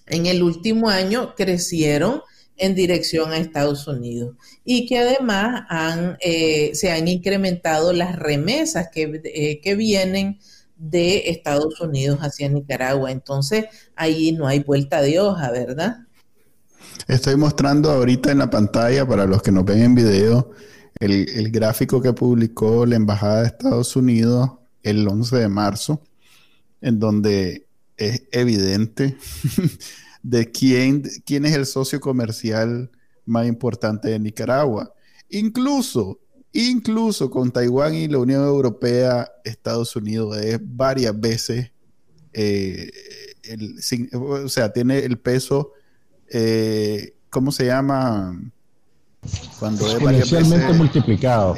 [0.08, 2.22] en el último año crecieron
[2.58, 5.62] en dirección a Estados Unidos y que además
[6.20, 10.38] eh, se han incrementado las remesas que, eh, que, vienen
[10.76, 13.10] de Estados Unidos hacia Nicaragua.
[13.10, 13.66] Entonces,
[13.96, 15.98] ahí no hay vuelta de hoja, ¿verdad?
[17.06, 20.50] Estoy mostrando ahorita en la pantalla, para los que nos ven en video,
[20.98, 24.50] el, el gráfico que publicó la Embajada de Estados Unidos
[24.82, 26.02] el 11 de marzo,
[26.80, 27.66] en donde
[27.96, 29.16] es evidente
[30.22, 32.90] de quién, quién es el socio comercial
[33.24, 34.92] más importante de Nicaragua.
[35.30, 36.18] Incluso,
[36.52, 41.70] incluso con Taiwán y la Unión Europea, Estados Unidos es varias veces,
[42.32, 42.90] eh,
[44.12, 45.72] o sea, tiene el peso,
[46.30, 48.38] eh, ¿cómo se llama?
[49.58, 51.56] Cuando exponencialmente multiplicado.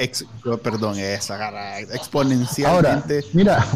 [0.62, 3.14] perdón, esa, exponencialmente.
[3.14, 3.66] Ahora, mira,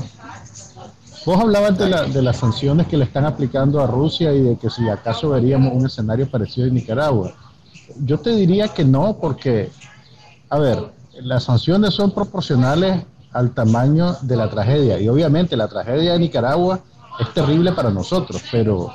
[1.25, 4.57] vos hablabas de, la, de las sanciones que le están aplicando a Rusia y de
[4.57, 7.33] que si acaso veríamos un escenario parecido en Nicaragua.
[8.05, 9.71] Yo te diría que no, porque,
[10.49, 14.99] a ver, las sanciones son proporcionales al tamaño de la tragedia.
[15.01, 16.81] Y obviamente la tragedia de Nicaragua
[17.21, 18.91] es terrible para nosotros, pero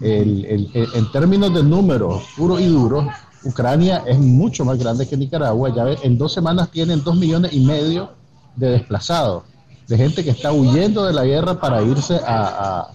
[0.00, 3.04] en términos de números puros y duros,
[3.44, 5.74] Ucrania es mucho más grande que Nicaragua.
[5.74, 8.10] Ya en dos semanas tienen dos millones y medio
[8.56, 9.44] de desplazados,
[9.90, 12.92] de gente que está huyendo de la guerra para irse a,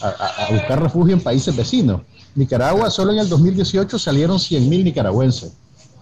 [0.00, 2.02] a, buscar refugio en países vecinos.
[2.36, 5.54] Nicaragua, solo en el 2018 salieron 100 mil nicaragüenses.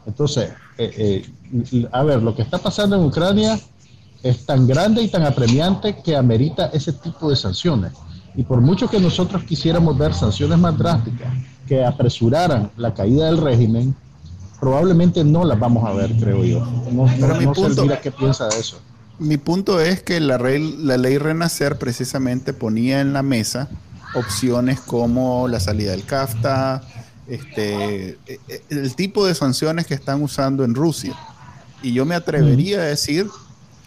[0.07, 1.25] Entonces, eh,
[1.73, 3.59] eh, a ver, lo que está pasando en Ucrania
[4.23, 7.93] es tan grande y tan apremiante que amerita ese tipo de sanciones.
[8.37, 11.33] Y por mucho que nosotros quisiéramos ver sanciones más drásticas
[11.67, 13.97] que apresuraran la caída del régimen,
[14.61, 16.61] probablemente no las vamos a ver, creo yo.
[16.93, 18.77] No, Pero mi punto, qué piensa de eso.
[19.19, 23.69] Mi punto es que la, la ley Renacer precisamente ponía en la mesa
[24.15, 26.83] opciones como la salida del CAFTA,
[27.27, 31.15] este, e, e, el tipo de sanciones que están usando en Rusia.
[31.83, 33.29] Y yo me atrevería a decir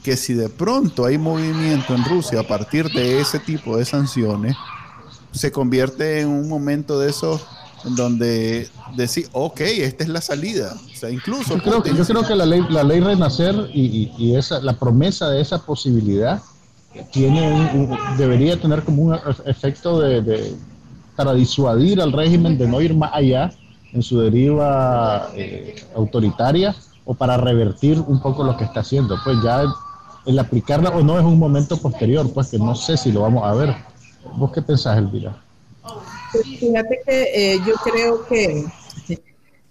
[0.04, 4.56] que si de pronto hay movimiento en Rusia a partir de ese tipo de sanciones,
[5.32, 7.46] se convierte en un momento de esos
[7.86, 10.74] en donde decir, ok, esta es la salida.
[10.74, 11.56] O sea, incluso...
[11.56, 15.30] Yo creo, que, yo creo que la ley, la ley Renacer y, esa, la promesa
[15.30, 16.42] de esa posibilidad
[17.12, 20.56] tiene debería tener como un efecto de,
[21.16, 23.52] para disuadir al régimen de no ir más allá
[23.94, 29.18] en su deriva eh, autoritaria o para revertir un poco lo que está haciendo.
[29.24, 29.64] Pues ya
[30.26, 33.44] el aplicarla o no es un momento posterior, pues que no sé si lo vamos
[33.46, 33.76] a ver.
[34.36, 35.36] ¿Vos qué pensás, Elvira?
[36.32, 38.66] Fíjate que eh, yo creo que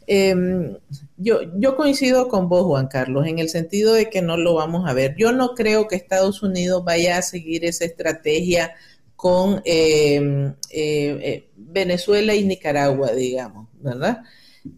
[0.07, 0.77] em,
[1.17, 4.89] yo, yo coincido con vos, Juan Carlos, en el sentido de que no lo vamos
[4.89, 5.15] a ver.
[5.19, 8.75] Yo no creo que Estados Unidos vaya a seguir esa estrategia
[9.17, 14.23] con em, eh, eh, Venezuela y Nicaragua, digamos, ¿verdad?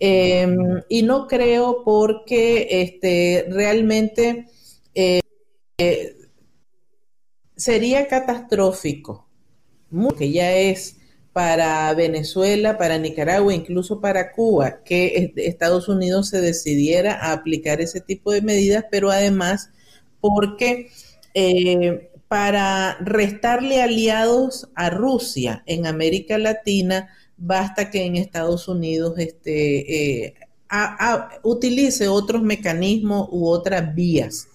[0.01, 4.47] Em, y no creo porque este, realmente
[7.57, 9.29] sería catastrófico,
[10.17, 10.98] que ya es
[11.39, 18.01] para Venezuela, para Nicaragua, incluso para Cuba, que Estados Unidos se decidiera a aplicar ese
[18.01, 19.71] tipo de medidas, pero además
[20.21, 20.91] porque
[21.35, 30.25] eh, para restarle aliados a Rusia en América Latina, basta que en Estados Unidos este,
[30.25, 30.35] eh,
[31.45, 34.49] utilice otros mecanismos u otras vías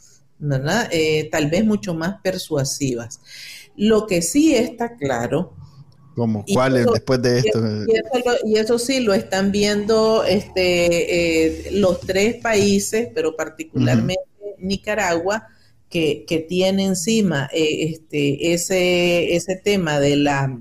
[0.91, 3.21] eh, tal vez mucho más persuasivas.
[3.77, 5.62] Lo que sí está claro.
[6.15, 6.45] ¿Cómo?
[6.53, 7.59] ¿Cuáles después de esto?
[8.45, 14.21] Y eso, sí lo están viendo este, eh, los tres países, pero particularmente
[14.59, 15.47] Nicaragua,
[15.89, 20.59] que, tiene encima eh, este, ese, ese tema de la,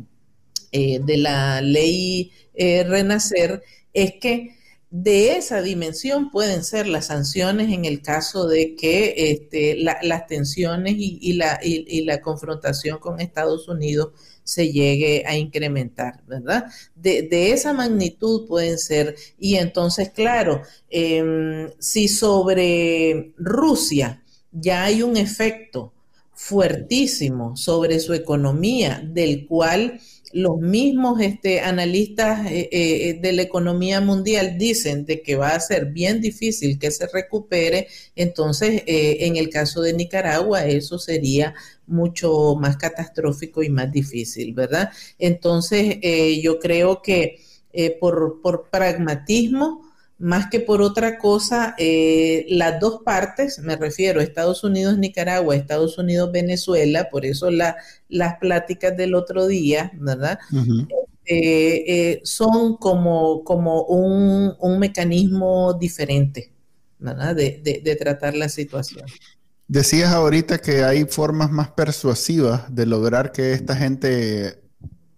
[0.72, 3.62] de la ley Renacer,
[3.92, 4.56] es que
[4.92, 10.96] de esa dimensión pueden ser las sanciones en el caso de que este, las tensiones
[10.98, 14.12] y, la, y, la, confrontación con Estados Unidos
[14.44, 16.66] se llegue a incrementar, ¿verdad?
[16.94, 25.16] De, esa magnitud pueden ser, y entonces, claro, em, si sobre Rusia ya hay un
[25.16, 25.92] efecto
[26.34, 30.00] fuertísimo sobre su economía, del cual
[30.32, 35.60] los mismos este, analistas eh, eh, de la economía mundial dicen de que va a
[35.60, 41.54] ser bien difícil que se recupere, entonces eh, en el caso de Nicaragua eso sería
[41.86, 44.90] mucho más catastrófico y más difícil, ¿verdad?
[45.18, 45.98] Entonces
[46.42, 47.40] yo creo que
[48.00, 49.91] por, por pragmatismo,
[50.22, 55.56] más que por otra cosa, eh, las dos partes, me refiero a Estados Unidos, Nicaragua,
[55.56, 60.38] Estados Unidos, Venezuela, por eso las pláticas del otro día, ¿verdad?
[60.52, 66.52] Este, eh, son como, como un, mecanismo diferente,
[67.00, 67.34] ¿verdad?
[67.34, 69.06] De, tratar la situación.
[69.66, 74.62] Decías ahorita que hay formas más persuasivas de lograr que esta gente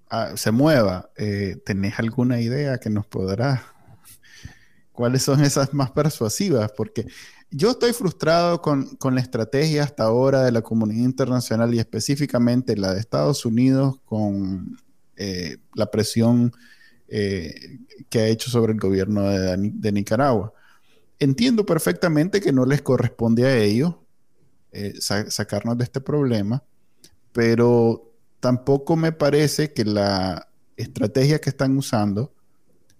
[0.09, 1.11] ah, se mueva.
[1.19, 3.74] Eh, ¿Tenés alguna idea que nos podrá
[4.95, 6.71] ¿Cuáles son esas más persuasivas?
[6.71, 7.07] Porque
[7.51, 12.95] yo estoy frustrado con, la estrategia hasta ahora de la comunidad internacional y específicamente la
[12.95, 14.79] de Estados Unidos con
[15.17, 16.53] eh, la presión
[17.09, 20.53] eh, que ha hecho sobre el gobierno de, Nicaragua.
[21.19, 23.97] Entiendo perfectamente que no les corresponde a ellos
[24.71, 26.63] eh, sacarnos de este problema,
[27.33, 32.33] pero tampoco me parece que la estrategia que están usando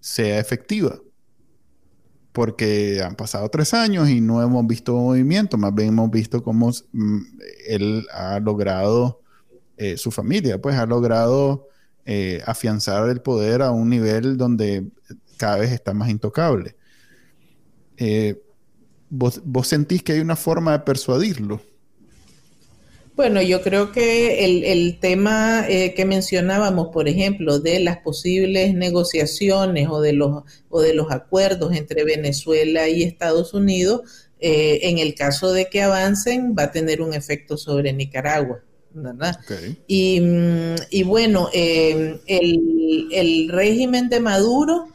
[0.01, 0.99] sea efectiva.
[2.35, 6.73] Porque han pasado tres años y no hemos visto movimiento, más bien hemos visto cómo
[6.93, 7.21] mm,
[7.69, 9.23] él ha logrado,
[9.77, 11.69] eh, su familia, pues ha logrado
[12.05, 14.89] eh, afianzar el poder a un nivel donde
[15.37, 16.75] cada vez está más intocable.
[17.99, 18.43] Eh,
[19.09, 21.61] ¿vos, ¿Vos sentís que hay una forma de persuadirlo?
[23.17, 29.89] Bueno, yo creo que el, tema eh, que mencionábamos, por ejemplo, de las posibles negociaciones
[29.89, 34.03] o de los, o de los acuerdos entre Venezuela y Estados Unidos,
[34.41, 38.61] eh, en el caso de que avancen, va a tener un efecto sobre Nicaragua.
[38.97, 39.39] ¿verdad?
[39.89, 44.94] Y, mm, y, bueno, eh, el, el régimen de Maduro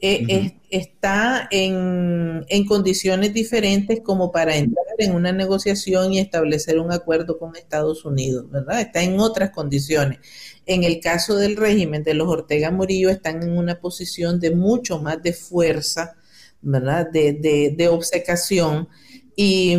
[0.00, 7.38] eh, está en, condiciones diferentes como para entrar en una negociación y establecer un acuerdo
[7.38, 8.80] con Estados Unidos, ¿verdad?
[8.80, 10.18] Está en otras condiciones.
[10.66, 15.00] En el caso del régimen de los Ortega Murillo, están en una posición de mucho
[15.00, 16.16] más de fuerza,
[16.60, 17.08] ¿verdad?
[17.10, 18.88] De, de, obcecación.
[19.36, 19.72] Y,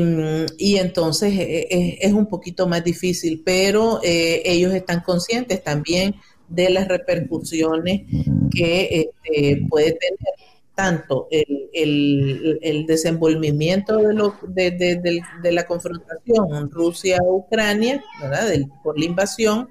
[0.78, 6.16] entonces eh, eh, es, un poquito más difícil, pero ellos están conscientes también
[6.48, 8.04] de las repercusiones
[8.52, 10.36] que este, puede tener
[10.76, 18.04] tanto el, desenvolvimiento de, lo, de, la confrontación Rusia-Ucrania,
[18.84, 19.70] por la invasión,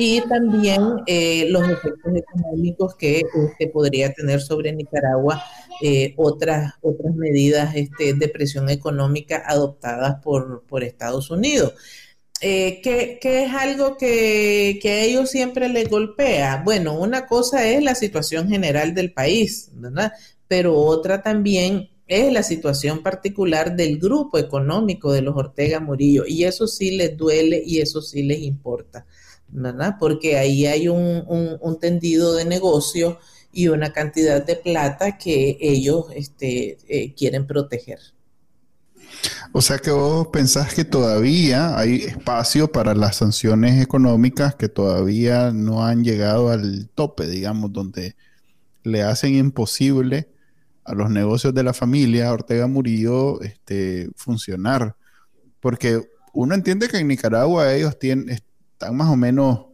[0.00, 5.42] y también eh, los efectos económicos que este, podría tener sobre Nicaragua
[5.82, 11.74] eh, otras, otras medidas este, de presión económica adoptadas por, por Estados Unidos.
[12.40, 16.62] Eh, ¿qué, es algo que, a ellos siempre les golpea?
[16.64, 20.12] Bueno, una cosa es la situación general del país, ¿verdad?
[20.46, 26.24] Pero otra también es la situación particular del grupo económico de los Ortega Murillo.
[26.26, 29.06] Y eso sí les duele y eso sí les importa,
[29.48, 29.96] ¿verdad?
[29.98, 33.18] Porque ahí hay un, tendido de negocio
[33.52, 37.98] y una cantidad de plata que ellos este, eh, quieren proteger.
[39.52, 45.52] O sea que vos pensás que todavía hay espacio para las sanciones económicas que todavía
[45.52, 48.14] no han llegado al tope, digamos, donde
[48.84, 50.28] le hacen imposible
[50.84, 54.96] a los negocios de la familia Ortega Murillo este, funcionar.
[55.60, 59.66] Porque uno entiende que en Nicaragua ellos tienen, están más o menos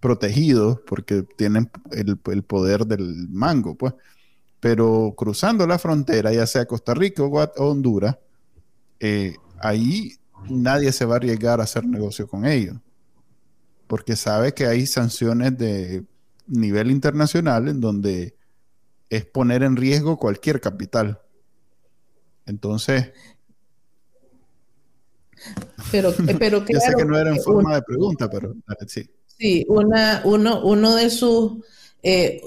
[0.00, 3.94] protegidos porque tienen el, el poder del mango, pues.
[4.60, 8.16] Pero cruzando la frontera, ya sea Costa Rica o Honduras,
[9.00, 10.12] eh, ahí
[10.48, 12.76] nadie se va a arriesgar a hacer negocio con ellos,
[13.86, 16.04] porque sabe que hay sanciones de
[16.46, 18.36] nivel internacional en donde
[19.10, 21.20] es poner en riesgo cualquier capital.
[22.44, 23.12] Entonces...
[25.92, 28.54] Pero, eh, pero Yo sé que no era en forma de pregunta, pero
[28.86, 29.08] sí.
[29.26, 31.64] Sí, una, uno, uno de sus...
[32.02, 32.40] Eh,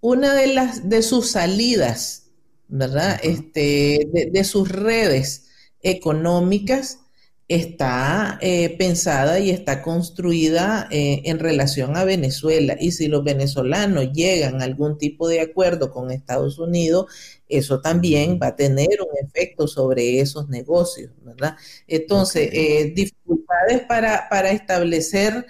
[0.00, 2.30] una de las de sus salidas,
[2.68, 3.18] ¿verdad?
[3.24, 5.45] Este, de, sus redes
[5.86, 7.00] económicas
[7.48, 12.76] está eh, pensada y está construida eh, en relación a Venezuela.
[12.80, 17.06] Y si los venezolanos llegan a algún tipo de acuerdo con Estados Unidos,
[17.48, 21.56] eso también va a tener un efecto sobre esos negocios, ¿verdad?
[21.86, 25.46] Entonces, eh, dificultades para, para establecer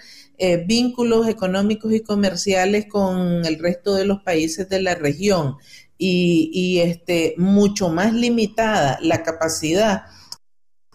[0.67, 5.55] vínculos económicos y comerciales con el resto de los países de la región
[5.97, 10.03] y, y este, mucho más limitada la capacidad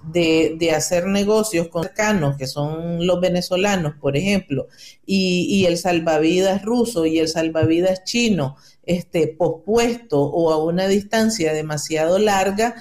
[0.05, 4.69] de, hacer negocios con cercanos, que son los venezolanos, por ejemplo,
[5.07, 12.19] y, el salvavidas ruso y el salvavidas chino, este, pospuesto o a una distancia demasiado
[12.19, 12.75] larga,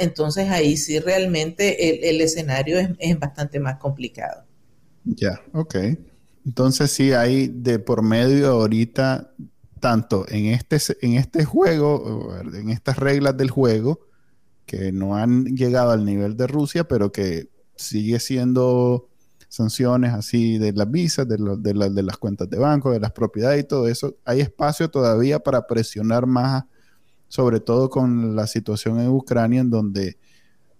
[0.00, 4.44] entonces ahí sí realmente el, escenario es, bastante más complicado.
[5.04, 5.74] Ya, ok.
[6.46, 9.32] Entonces sí hay de por medio ahorita,
[9.80, 14.00] tanto en este, en este juego, en estas reglas del juego,
[14.68, 19.08] que no han llegado al nivel de Rusia, pero que sigue siendo
[19.48, 23.66] sanciones así de las visas, de, de, las cuentas de banco, de las propiedades y
[23.66, 24.18] todo eso.
[24.26, 26.64] Hay espacio todavía para presionar más,
[27.28, 30.18] sobre todo con la situación en Ucrania, en donde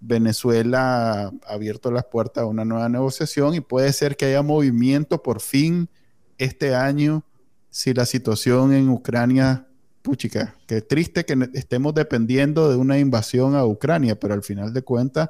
[0.00, 5.22] Venezuela ha abierto las puertas a una nueva negociación y puede ser que haya movimiento
[5.22, 5.88] por fin
[6.36, 7.24] este año
[7.70, 9.67] si la situación en Ucrania
[10.08, 14.80] puchica, qué triste que estemos dependiendo de una invasión a Ucrania, pero al final de
[14.80, 15.28] cuentas,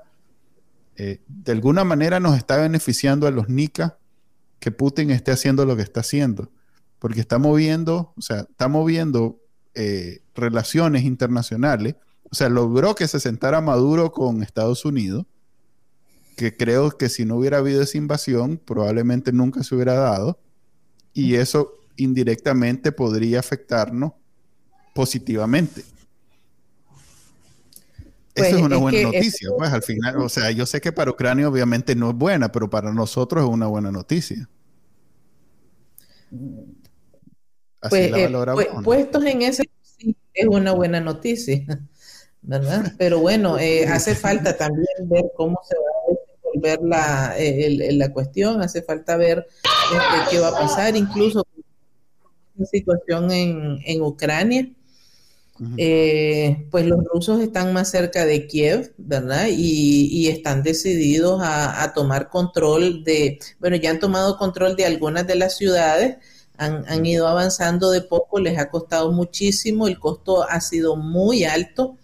[0.95, 3.99] eh, de alguna manera nos está beneficiando a los NICA
[4.61, 6.53] que Putin esté haciendo lo que está haciendo,
[7.01, 9.41] porque está moviendo, o sea, está moviendo
[9.75, 11.97] eh, relaciones internacionales,
[12.31, 15.27] o sea, logró que se sentara Maduro con Estados Unidos,
[16.37, 20.39] que creo que si no hubiera habido esa invasión, probablemente nunca se hubiera dado,
[21.13, 24.13] y eso indirectamente podría afectarnos
[24.99, 25.85] positivamente.
[28.35, 31.13] Esa es pues, una buena noticia, pues al final, o sea, yo sé que para
[31.13, 34.49] Ucrania obviamente no es buena, pero para nosotros es una buena noticia.
[37.81, 39.71] Así pues, la eh, pues, puestos en ese
[40.35, 41.65] es una buena noticia,
[42.43, 42.93] ¿verdad?
[42.99, 47.37] Pero bueno, eh, hace falta también ver cómo se va a desenvolver la,
[47.93, 51.47] la cuestión, hace falta ver este, qué va a pasar, incluso
[52.57, 54.69] la situación en, en Ucrania
[55.77, 59.49] eh, pues los rusos están más cerca de Kiev, ¿verdad?
[59.51, 65.35] Y, están decididos a, tomar control de, bueno, ya han tomado control de algunas de
[65.35, 66.19] las ciudades,
[66.57, 71.97] han, ido avanzando de poco, les ha costado muchísimo, el costo ha sido muy alto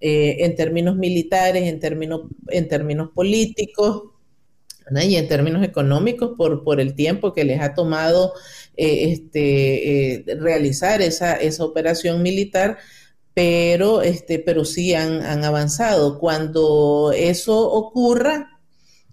[0.00, 4.10] eh, en términos militares, en términos, en términos políticos.
[4.94, 8.34] y en términos económicos por, por el tiempo que les ha tomado
[8.76, 12.78] eh, este, eh, realizar esa, esa operación militar,
[13.32, 16.18] pero, este, pero sí han, avanzado.
[16.18, 18.60] Cuando eso ocurra,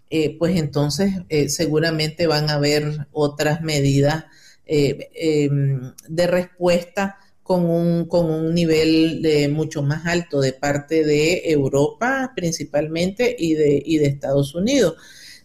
[0.10, 1.14] eh, pues entonces
[1.48, 4.26] seguramente van a haber otras medidas
[4.66, 12.34] em, de respuesta con un, con un nivel mucho más alto de parte de Europa
[12.36, 14.96] principalmente y de, y de Estados Unidos,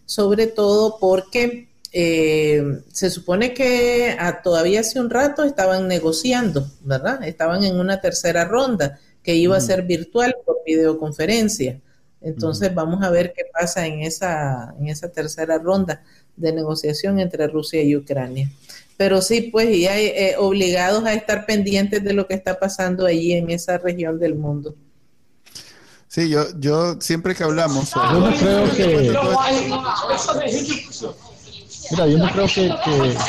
[0.05, 7.23] sobre todo porque eh, se supone que todavía hace un rato estaban negociando, ¿verdad?
[7.23, 11.79] Estaban en una tercera ronda que iba a ser virtual por videoconferencia.
[12.21, 16.03] Entonces vamos a ver qué pasa en esa, en esa tercera ronda
[16.35, 18.49] de negociación entre Rusia y Ucrania.
[18.97, 23.05] Pero sí, pues, y hay, eh, obligados a estar pendientes de lo que está pasando
[23.05, 24.75] allí en esa región del mundo.
[26.07, 27.91] Sí, yo, yo siempre que hablamos...
[27.93, 29.13] Yo no creo que...
[31.91, 32.69] Mira, yo no creo que,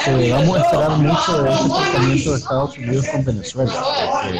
[0.04, 3.72] que, debamos esperar mucho de ese tratamiento de Estados Unidos con Venezuela.
[4.26, 4.38] Eh,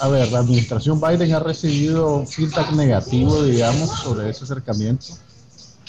[0.00, 5.06] a ver, la administración Biden ha recibido feedback negativo, digamos, sobre ese acercamiento,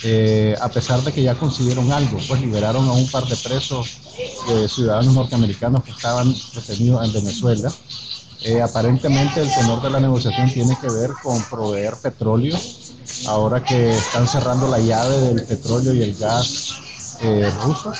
[0.04, 3.98] eh, a pesar de que ya consiguieron algo, pues liberaron a un par de presos
[4.48, 7.72] de ciudadanos norteamericanos que estaban detenidos en Venezuela.
[8.44, 12.60] Eh, aparentemente el tenor de la negociación tiene que ver con proveer petróleo
[13.28, 16.76] ahora que están cerrando la llave del petróleo y el gas
[17.22, 17.94] eh, ruso.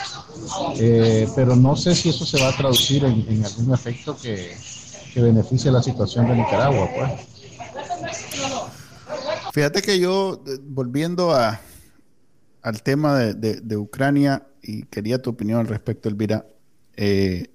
[0.78, 4.56] Eh, pero no sé si eso se va a traducir en, algún efecto que,
[5.14, 6.90] que, beneficie la situación de Nicaragua.
[6.96, 7.12] Pues.
[9.54, 11.62] Fíjate que yo, volviendo a,
[12.62, 16.46] al tema de, Ucrania, y quería tu opinión al respecto, Elvira,
[16.96, 17.52] eh,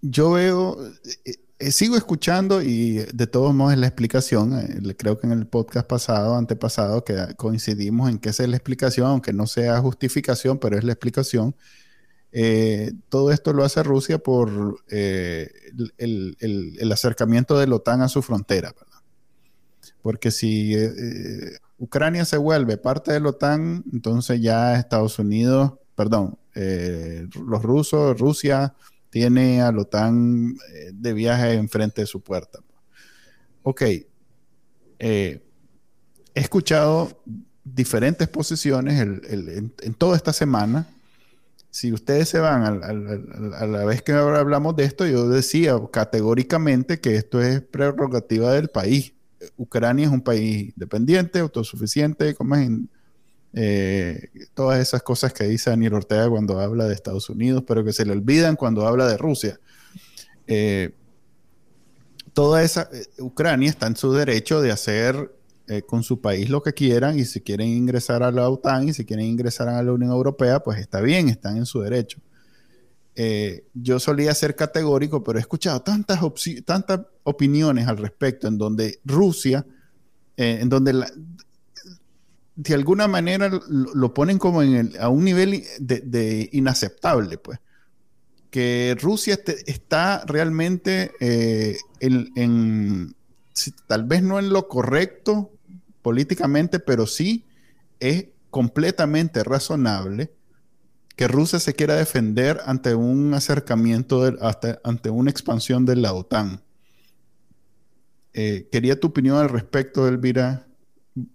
[0.00, 0.78] yo veo,
[1.58, 4.58] eh, sigo escuchando y de todos modos es la explicación.
[4.58, 8.56] Eh, creo que en el podcast pasado, antepasado, que coincidimos en que esa es la
[8.56, 11.54] explicación, aunque no sea justificación, pero es la explicación.
[12.32, 15.62] Eh, todo esto lo hace Rusia por el,
[16.92, 18.74] acercamiento de la OTAN a su frontera.
[20.02, 20.76] Porque si
[21.78, 28.74] Ucrania se vuelve parte de la OTAN, entonces ya Estados Unidos, perdón, los rusos, Rusia,
[29.16, 32.58] tiene a la OTAN eh, de viaje enfrente de su puerta.
[33.62, 34.06] Ok, eh,
[34.98, 35.42] he
[36.34, 37.22] escuchado
[37.64, 40.86] diferentes posiciones en, toda esta semana.
[41.70, 47.16] Si ustedes se van a, la vez que hablamos de esto, yo decía categóricamente que
[47.16, 49.14] esto es prerrogativa del país.
[49.56, 52.68] Ucrania es un país independiente, autosuficiente, como es
[53.58, 57.94] eh, todas esas cosas que dice Daniel Ortega cuando habla de Estados Unidos, pero que
[57.94, 59.58] se le olvidan cuando habla de Rusia.
[60.46, 60.94] Eh,
[62.34, 65.32] toda esa, eh, Ucrania está en su derecho de hacer
[65.88, 69.04] con su país lo que quieran y si quieren ingresar a la OTAN y si
[69.04, 72.20] quieren ingresar a la Unión Europea, pues está bien, están en su derecho.
[73.74, 76.20] yo solía ser categórico, pero he escuchado tantas,
[76.64, 79.66] tantas opiniones al respecto en donde Rusia,
[80.36, 81.10] en donde la,
[82.56, 87.60] de alguna manera lo, ponen como en a un nivel de, inaceptable, pues.
[88.50, 93.14] Que Rusia está realmente eh, en,
[93.86, 95.52] tal vez no en lo correcto
[96.00, 97.44] políticamente, pero sí
[98.00, 100.32] es completamente razonable
[101.16, 106.62] que Rusia se quiera defender ante un acercamiento, hasta, ante una expansión de la OTAN.
[108.32, 110.66] Eh, quería tu opinión al respecto, Elvira,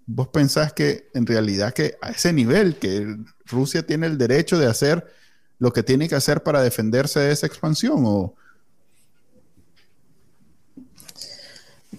[0.06, 4.68] vos pensás que en realidad que a ese nivel, que Rusia tiene el derecho de
[4.68, 5.06] hacer
[5.58, 8.36] lo que tiene que hacer para defenderse de esa expansión o...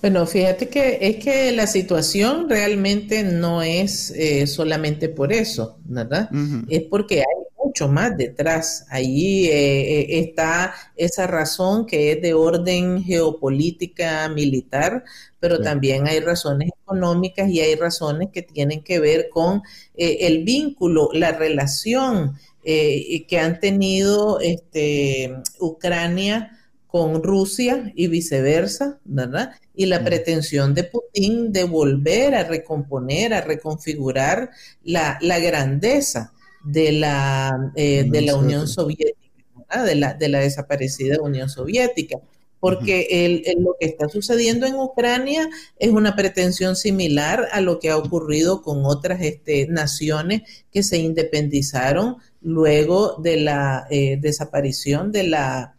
[0.01, 6.29] Bueno, fíjate que es que la situación realmente no es eh, solamente por eso, ¿verdad?
[6.69, 7.42] Es porque hay
[7.73, 8.85] mucho más detrás.
[8.91, 15.05] Ahí eh, eh, está esa razón que es de orden geopolítica militar,
[15.41, 19.63] pero también hay razones económicas y hay razones que tienen que ver con
[19.95, 26.63] el vínculo, la relación que han tenido este, Ucrania
[26.93, 29.53] con Rusia y viceversa, ¿verdad?
[29.75, 34.51] Y la pretensión de Putin de volver a recomponer, a reconfigurar
[34.85, 36.35] la, grandeza
[36.65, 42.19] de la, eh, de la Unión Soviética, de, la, de la desaparecida Unión Soviética.
[42.61, 45.49] Porque lo que está sucediendo en Ucrania
[45.81, 50.43] es una pretensión similar a lo que ha ocurrido con otras este, naciones
[50.73, 55.75] que se independizaron luego de la eh, desaparición de la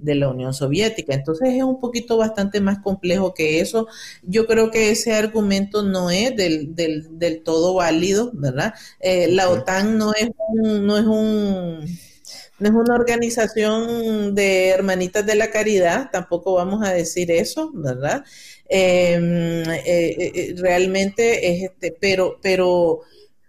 [0.00, 1.14] de la Unión Soviética.
[1.14, 3.86] Entonces es un poquito bastante más complejo que eso.
[4.22, 8.74] Yo creo que ese argumento no es del, del, todo válido, ¿verdad?
[9.00, 11.98] Eh, la OTAN no es un, no es un
[12.58, 18.24] no es una organización de hermanitas de la caridad, tampoco vamos a decir eso, ¿verdad?
[18.68, 23.02] Em, eh, realmente es este, pero, pero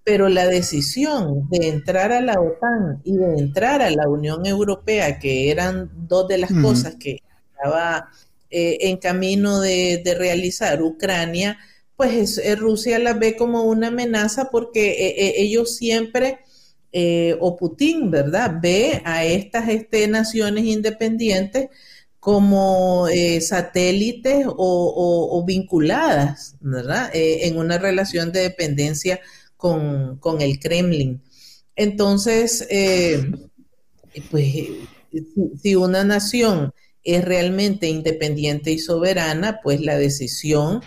[0.07, 5.19] pero la decisión de entrar a la OTAN y de entrar a la Unión Europea,
[5.19, 7.19] que eran dos de las cosas que
[7.51, 8.07] estaba
[8.49, 11.57] eh, en camino de, realizar Ucrania,
[11.97, 16.39] pues eh, Rusia la ve como una amenaza porque eh, ellos siempre,
[17.41, 21.67] o Putin, ¿verdad?, ve a estas este, naciones independientes
[22.17, 23.07] como
[23.41, 29.19] satélites o, vinculadas, ¿verdad?, en una relación de dependencia
[29.57, 31.21] con, el Kremlin.
[31.75, 33.31] Entonces, eh,
[34.31, 34.45] pues
[35.61, 40.81] si, una nación es realmente independiente y soberana, pues la decisión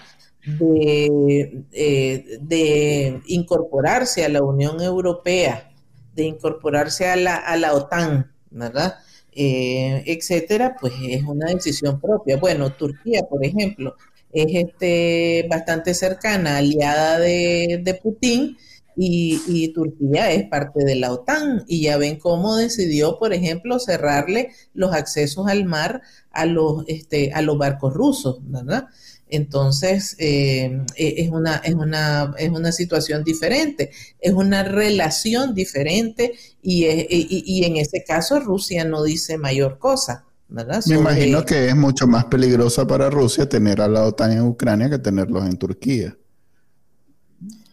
[0.45, 5.73] de, eh, de incorporarse a la Unión Europea,
[6.14, 8.95] de incorporarse a la, a la OTAN, ¿verdad?
[9.33, 12.37] Eh, etcétera, pues es una decisión propia.
[12.37, 13.95] Bueno, Turquía, por ejemplo,
[14.33, 18.57] es este, bastante cercana, aliada de, Putin,
[18.97, 21.64] y, Turquía es parte de la OTAN.
[21.66, 26.03] Y ya ven cómo decidió, por ejemplo, cerrarle los accesos al mar
[26.33, 28.89] a los, este, a los barcos rusos, ¿verdad?
[29.28, 36.33] Entonces, eh, e, es, una, es, una, es una situación diferente, es una relación diferente
[36.62, 40.26] y, y en ese caso Rusia no dice mayor cosa.
[40.51, 44.91] Me imagino que es mucho más peligrosa para Rusia tener a la OTAN en Ucrania
[44.91, 46.17] que tenerlos en Turquía.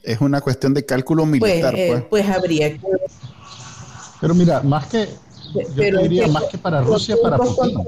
[0.03, 1.73] Es una cuestión de cálculo pues, militar.
[1.75, 2.29] Eh, pues, pues.
[2.29, 2.79] habría que...
[4.21, 5.09] Pero mira, más que...
[5.75, 7.79] Yo diría más que para Rusia, para Putin.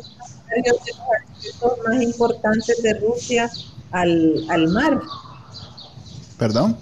[1.62, 3.52] Los más importantes de Rusia
[3.92, 5.02] al, al mar.
[6.38, 6.78] ¿Perdón?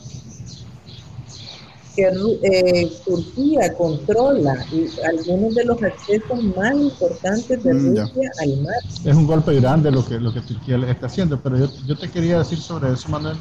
[1.98, 2.06] Que
[2.44, 4.54] eh, Turquía controla
[5.10, 8.76] algunos de los accesos más importantes de mm, Rusia al mar.
[9.04, 11.98] Es un golpe grande lo que, lo que Turquía le está haciendo, pero yo, yo
[11.98, 13.38] te quería decir sobre eso, Manuel,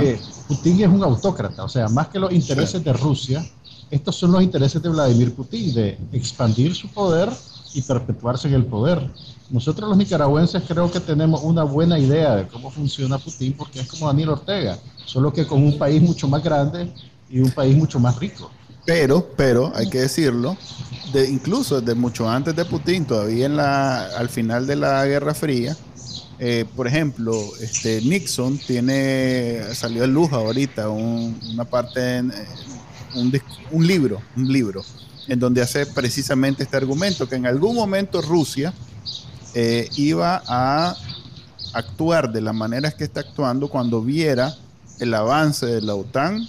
[0.00, 0.18] que
[0.48, 3.46] Putin es un autócrata, o sea, más que los intereses de Rusia,
[3.88, 7.28] estos son los intereses de Vladimir Putin, de expandir su poder
[7.72, 9.08] y perpetuarse en el poder.
[9.48, 13.88] Nosotros los nicaragüenses creo que tenemos una buena idea de cómo funciona Putin porque es
[13.88, 16.92] como Daniel Ortega, solo que con un país mucho más grande
[17.30, 18.50] y un país mucho más rico.
[18.84, 20.56] Pero, pero, hay que decirlo,
[21.12, 25.34] de, incluso desde mucho antes de Putin, todavía en la, al final de la Guerra
[25.34, 25.76] Fría,
[26.38, 32.22] eh, por ejemplo, este Nixon tiene, salió de luz ahorita una parte, eh,
[33.14, 33.38] un,
[33.70, 34.82] un, libro, un libro,
[35.28, 38.72] en donde hace precisamente este argumento, que en algún momento Rusia
[39.54, 40.96] eh, iba a
[41.74, 44.56] actuar de la manera que está actuando cuando viera
[44.98, 46.46] el avance de la OTAN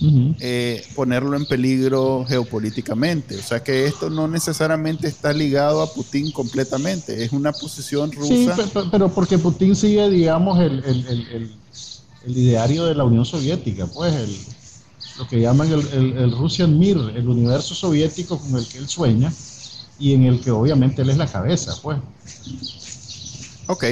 [0.00, 3.36] eh, ponerlo en peligro geopolíticamente.
[3.36, 8.56] O sea que esto no necesariamente está ligado a Putin completamente, es una posición rusa.
[8.56, 11.52] Sí, pero, porque Putin sigue, digamos, el,
[12.26, 14.14] ideario de la Unión Soviética, pues
[15.18, 19.32] lo que llaman el, Russian Mir, el universo soviético con el que él sueña
[19.98, 21.98] y en el que obviamente él es la cabeza, pues.
[23.66, 23.84] Ok,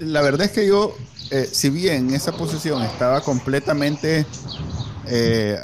[0.00, 0.94] la verdad es que yo,
[1.30, 4.26] eh, si bien esa posición estaba completamente
[5.12, 5.58] eh,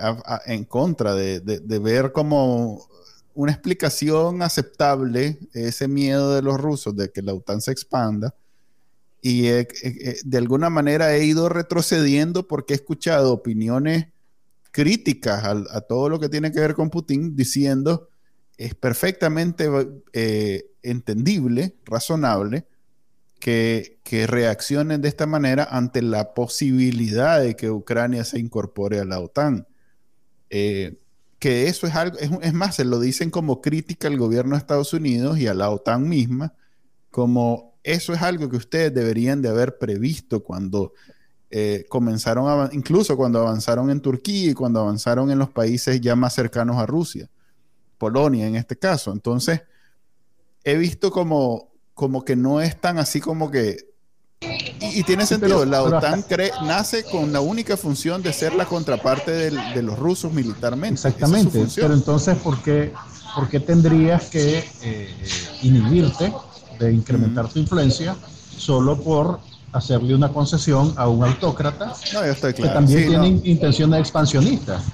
[0.46, 1.40] en contra de,
[1.80, 2.86] ver como
[3.34, 8.34] una explicación aceptable ese miedo de los rusos de que la OTAN se expanda.
[9.20, 14.06] Y de alguna manera he ido retrocediendo porque he escuchado opiniones
[14.70, 18.08] críticas a, todo lo que tiene que ver con Putin diciendo
[18.56, 19.68] es perfectamente
[20.12, 22.66] eh, entendible, razonable,
[23.38, 29.20] que, reaccionen de esta manera ante la posibilidad de que Ucrania se incorpore a la
[29.20, 29.66] OTAN.
[30.50, 30.98] Eh,
[31.38, 34.92] que eso es algo, es, más, se lo dicen como crítica al gobierno de Estados
[34.92, 36.54] Unidos y a la OTAN misma,
[37.10, 40.92] como eso es algo que ustedes deberían de haber previsto cuando
[41.50, 46.16] eh, comenzaron, a, incluso cuando avanzaron en Turquía y cuando avanzaron en los países ya
[46.16, 47.30] más cercanos a Rusia,
[47.98, 49.12] Polonia en este caso.
[49.12, 49.62] Entonces,
[50.64, 51.67] he visto como,
[51.98, 53.76] como que no es tan así como que
[54.80, 56.24] y, tiene sentido, la OTAN
[56.62, 60.94] nace con la única función de ser la contraparte de los rusos militarmente.
[60.94, 62.92] Exactamente, pero entonces, ¿por qué,
[63.34, 65.08] por qué tendrías que eh,
[65.62, 66.32] inhibirte
[66.78, 68.14] de incrementar tu influencia
[68.56, 69.40] solo por
[69.72, 71.94] hacerle una concesión a un autócrata
[72.54, 74.84] que también tiene intenciones expansionistas?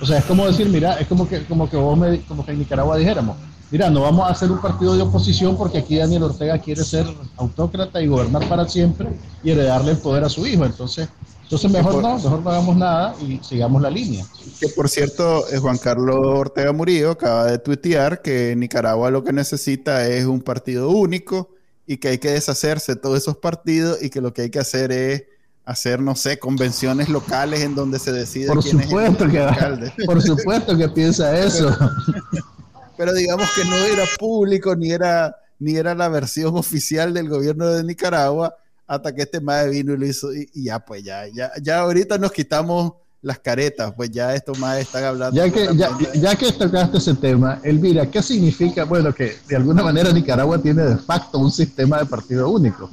[0.00, 2.50] O sea, es como decir, mira, es como que, como que vos me, como que
[2.50, 3.36] en Nicaragua dijéramos,
[3.70, 7.06] mira, no vamos a hacer un partido de oposición porque aquí Daniel Ortega quiere ser
[7.36, 9.08] autócrata y gobernar para siempre
[9.42, 10.64] y heredarle el poder a su hijo.
[10.64, 11.08] Entonces,
[11.42, 14.24] entonces mejor no, mejor no hagamos nada y sigamos la línea.
[14.60, 19.32] Que por cierto, eh, Juan Carlos Ortega Murillo acaba de tuitear que Nicaragua lo que
[19.32, 21.50] necesita es un partido único
[21.86, 24.58] y que hay que deshacerse de todos esos partidos y que lo que hay que
[24.58, 25.24] hacer es
[25.64, 30.88] hacer, no sé, convenciones locales en donde se decide por supuesto que Por supuesto que
[30.88, 31.74] piensa eso.
[32.98, 37.68] pero digamos que no era público ni era, ni era la versión oficial del gobierno
[37.68, 38.54] de Nicaragua
[38.88, 42.18] hasta que este madre vino y lo hizo y, ya pues ya, ya, ya ahorita
[42.18, 45.36] nos quitamos las caretas, pues ya estos más están hablando.
[45.36, 48.84] Ya que, ya, ya, que tocaste ese tema, Elvira, ¿qué significa?
[48.84, 52.88] Bueno, que de alguna manera Nicaragua tiene de facto un sistema de partido único.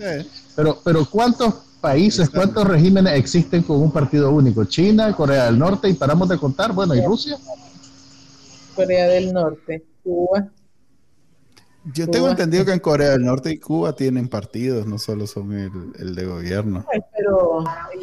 [0.56, 4.66] Pero, pero ¿cuántos países, cuántos regímenes existen con un partido único?
[4.66, 7.38] China, Corea del Norte, y paramos de contar, bueno, ¿y Rusia?
[8.76, 9.86] Corea del Norte.
[10.06, 10.51] Cuba.
[11.93, 15.51] Yo tengo entendido que en Corea del Norte y Cuba tienen partidos, no solo son
[15.99, 16.86] el, de gobierno.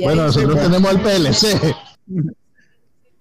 [0.00, 1.74] bueno, nosotros tenemos el PLC.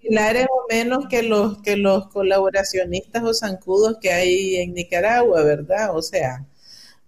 [0.02, 5.96] Similares o menos que los que los colaboracionistas o zancudos que hay en Nicaragua, ¿verdad?
[5.96, 6.46] O sea,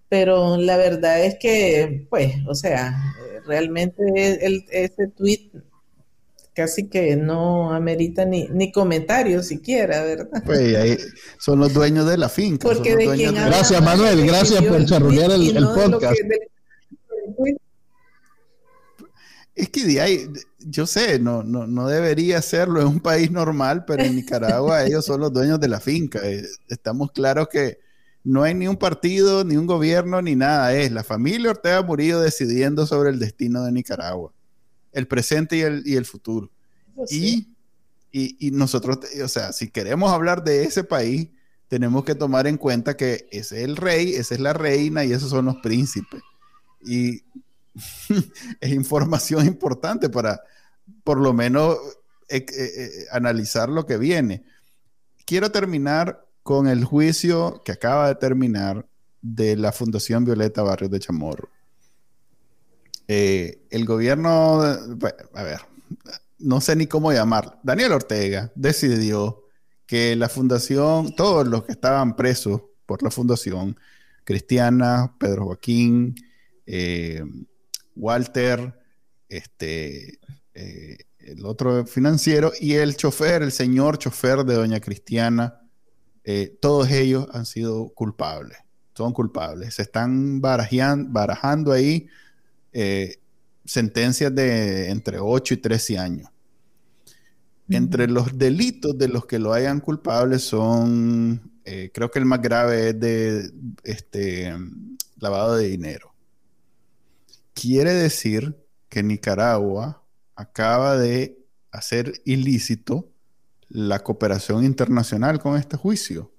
[0.09, 2.95] pero la verdad es que, pues, o sea,
[3.47, 5.51] realmente el, ese tweet
[6.53, 10.43] casi que no amerita ni, ni comentarios siquiera, ¿verdad?
[10.45, 10.97] Pues ahí
[11.39, 12.67] son los dueños de la finca.
[12.67, 16.19] Porque Gracias, Manuel, gracias por charrulear el, el podcast.
[19.55, 20.27] Es que de ahí,
[20.59, 25.05] yo sé, no, no, no debería serlo en un país normal, pero en Nicaragua ellos
[25.05, 26.19] son los dueños de la finca.
[26.23, 27.79] Eh, estamos claros que
[28.23, 30.73] no hay ni un partido, ni un gobierno, ni nada.
[30.73, 34.33] Es la familia Ortega Murillo decidiendo sobre el destino de Nicaragua
[34.93, 36.51] el presente y el, y el futuro.
[37.09, 37.49] Y,
[38.11, 41.29] y, nosotros, o sea, si queremos hablar de ese país,
[41.67, 45.11] tenemos que tomar en cuenta que ese es el rey, esa es la reina y
[45.11, 46.21] esos son los príncipes.
[46.85, 47.23] Y
[48.61, 50.41] es información importante para,
[51.03, 51.77] por lo menos,
[52.29, 54.43] eh, eh, eh, analizar lo que viene.
[55.25, 58.85] Quiero terminar con el juicio que acaba de terminar
[59.21, 61.49] de la Fundación Violeta Barrios de Chamorro.
[63.07, 65.59] Eh, el gobierno, a ver,
[66.39, 69.43] no sé ni cómo llamar, Daniel Ortega decidió
[69.85, 73.77] que la fundación, todos los que estaban presos por la fundación,
[74.23, 76.15] Cristiana, Pedro Joaquín,
[76.65, 77.23] eh,
[77.95, 78.73] Walter,
[79.27, 80.19] este,
[80.53, 85.59] eh, el otro financiero y el chofer, el señor chofer de doña Cristiana,
[86.61, 88.57] todos ellos han sido culpables,
[88.95, 92.07] son culpables, se están barajando ahí
[92.73, 93.19] eh,
[93.65, 96.29] sentencias de entre 8 y 13 años.
[97.69, 102.41] Entre los delitos de los que lo hayan culpable son, eh, creo que el más
[102.41, 103.51] grave es de
[103.83, 104.53] este,
[105.17, 106.13] lavado de dinero.
[107.53, 108.57] Quiere decir
[108.89, 110.03] que Nicaragua
[110.35, 111.39] acaba de
[111.71, 113.09] hacer ilícito
[113.69, 116.31] la cooperación internacional con este juicio.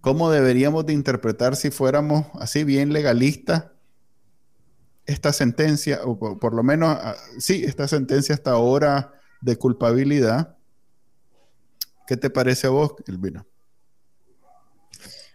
[0.00, 3.71] ¿Cómo deberíamos de interpretar si fuéramos así bien legalistas
[5.06, 10.56] esta sentencia, o por, lo menos, ah, sí, esta sentencia hasta ahora de culpabilidad.
[12.06, 13.44] ¿Qué te parece a vos, Elvira?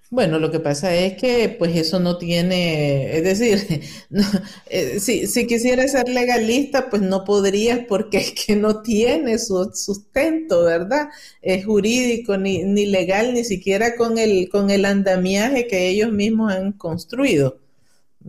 [0.09, 3.82] Bueno, lo que pasa es que pues eso no tiene, es decir,
[4.70, 10.63] eh, si, quisiera ser legalista, pues no podrías porque es que no tiene su sustento,
[10.63, 11.09] ¿verdad?
[11.41, 16.53] Es jurídico, ni, ni legal, ni siquiera con el, con el andamiaje que ellos mismos
[16.53, 17.59] han construido.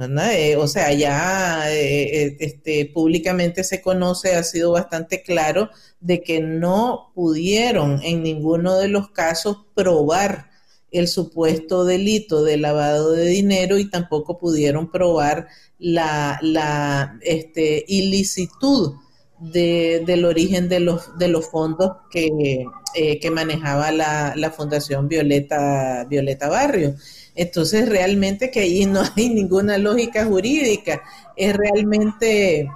[0.00, 6.22] Eh, o sea, ya eh, eh, este, públicamente se conoce, ha sido bastante claro de
[6.22, 10.50] que no pudieron en ninguno de los casos probar
[10.92, 15.48] el supuesto delito de lavado de dinero y tampoco pudieron probar
[15.80, 18.94] la, la este, ilicitud
[19.40, 26.04] del origen de los, de los fondos que, eh, que manejaba la, la, Fundación Violeta,
[26.08, 26.94] Violeta Barrio.
[27.38, 31.00] Entonces, realmente que ahí no hay ninguna lógica jurídica,
[31.36, 32.68] es realmente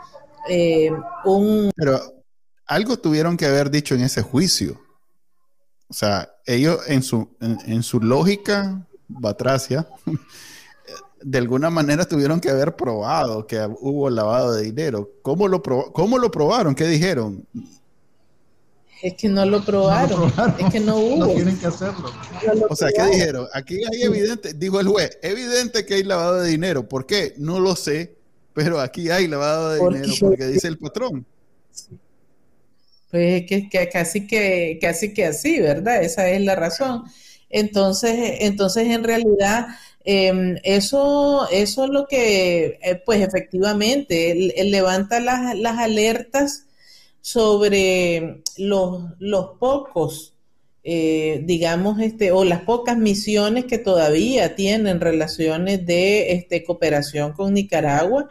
[0.48, 0.90] eh,
[1.24, 1.72] un...
[1.74, 2.00] Pero
[2.64, 4.80] algo tuvieron que haber dicho en ese juicio.
[5.88, 9.88] O sea, ellos en su, en, su lógica, batracia,
[11.20, 15.10] de alguna manera tuvieron que haber probado que hubo lavado de dinero.
[15.22, 16.76] ¿Cómo lo, cómo lo probaron?
[16.76, 17.44] ¿Qué dijeron?
[19.02, 20.32] Es que no lo probaron.
[20.58, 21.16] Es que no hubo.
[21.16, 22.12] No tienen que hacerlo.
[22.68, 23.48] o sea, ¿qué dijeron?
[23.52, 26.88] Aquí hay evidente, dijo el juez, evidente que hay lavado de dinero.
[26.88, 27.34] ¿Por qué?
[27.36, 28.14] No lo sé,
[28.54, 31.26] pero aquí hay lavado de dinero porque dice el patrón.
[33.10, 36.02] Pues que, que casi que casi que así, ¿verdad?
[36.02, 37.02] Esa es la razón.
[37.50, 39.66] Entonces, entonces en realidad
[40.04, 46.66] em, eso, eso es lo que, eh, pues efectivamente, levanta las, las alertas
[47.22, 50.34] sobre los, los pocos,
[50.82, 57.54] eh, digamos, este, o las pocas misiones que todavía tienen relaciones de este, cooperación con
[57.54, 58.28] Nicaragua.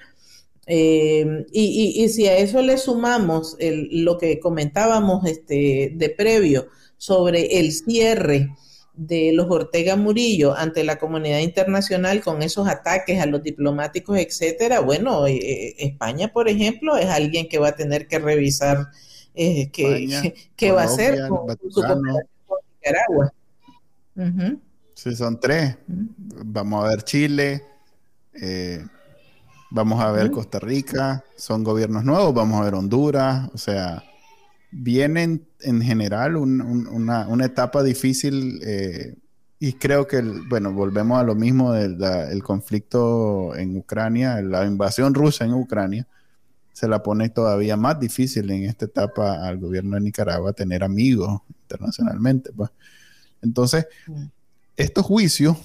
[0.67, 6.67] Eh, y, si a eso le sumamos lo que comentábamos este, de previo
[6.97, 8.49] sobre el cierre
[8.93, 14.81] de los Ortega Murillo ante la comunidad internacional con esos ataques a los diplomáticos, etcétera,
[14.81, 18.89] bueno, eh, eh, España, por ejemplo, es alguien que va a tener que revisar
[19.33, 22.01] eh, qué, va a hacer con, su con
[22.75, 23.33] Nicaragua.
[24.93, 25.77] Sí, son tres.
[25.87, 27.63] Vamos a ver Chile,
[29.71, 34.03] vamos a ver Costa Rica, son gobiernos nuevos, vamos a ver Honduras, o sea,
[34.71, 39.15] vienen en general una, etapa difícil eh,
[39.59, 45.45] y creo que, bueno, volvemos a lo mismo del conflicto en Ucrania, la invasión rusa
[45.45, 46.07] en Ucrania,
[46.73, 51.41] se la pone todavía más difícil en esta etapa al gobierno de Nicaragua tener amigos
[51.63, 52.51] internacionalmente.
[52.53, 52.71] Pues.
[53.41, 54.23] Entonces, mm.
[54.77, 55.57] estos juicios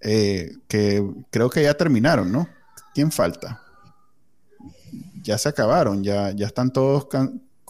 [0.00, 2.48] eh, que creo que ya terminaron, ¿no?
[2.94, 3.60] ¿Quién falta?
[5.22, 7.06] Ya se acabaron, ya, ya están todos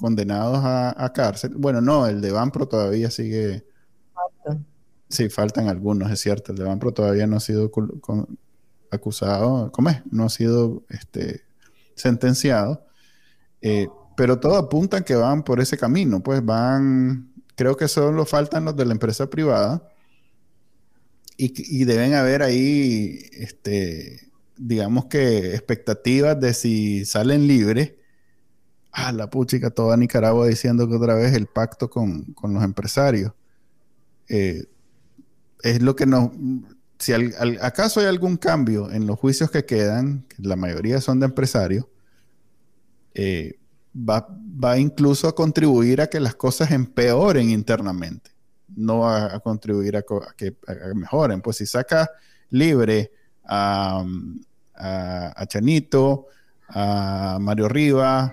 [0.02, 1.52] condenados a, cárcel.
[1.56, 3.64] Bueno, no, el de Banpro todavía sigue.
[5.08, 6.50] Sí, faltan algunos, es cierto.
[6.50, 7.70] El de Banpro todavía no ha sido
[8.90, 10.02] acusado, ¿cómo es?
[10.10, 11.42] No ha sido este,
[11.94, 12.84] sentenciado.
[13.60, 13.86] Eh,
[14.16, 18.76] pero todo apunta que van por ese camino, pues van, creo que solo faltan los
[18.76, 19.88] de la empresa privada
[21.36, 27.92] y, y deben haber ahí, este, digamos que expectativas de si salen libres
[28.92, 33.32] ah, la puchica, toda Nicaragua diciendo que otra vez el pacto con, los empresarios.
[34.28, 34.66] Eh,
[35.62, 36.30] es lo que nos...
[36.98, 41.26] Si acaso hay algún cambio en los juicios que quedan, que la mayoría son de
[41.26, 41.86] empresarios,
[43.14, 43.58] eh,
[43.92, 48.30] va, va, incluso a contribuir a que las cosas empeoren internamente,
[48.68, 50.04] no a, contribuir a,
[50.36, 50.56] que
[50.94, 51.40] mejoren.
[51.40, 52.08] Pues si saca
[52.50, 53.10] libre
[53.44, 54.04] a,
[54.74, 56.28] a Chanito,
[56.68, 58.32] a Mario Rivas,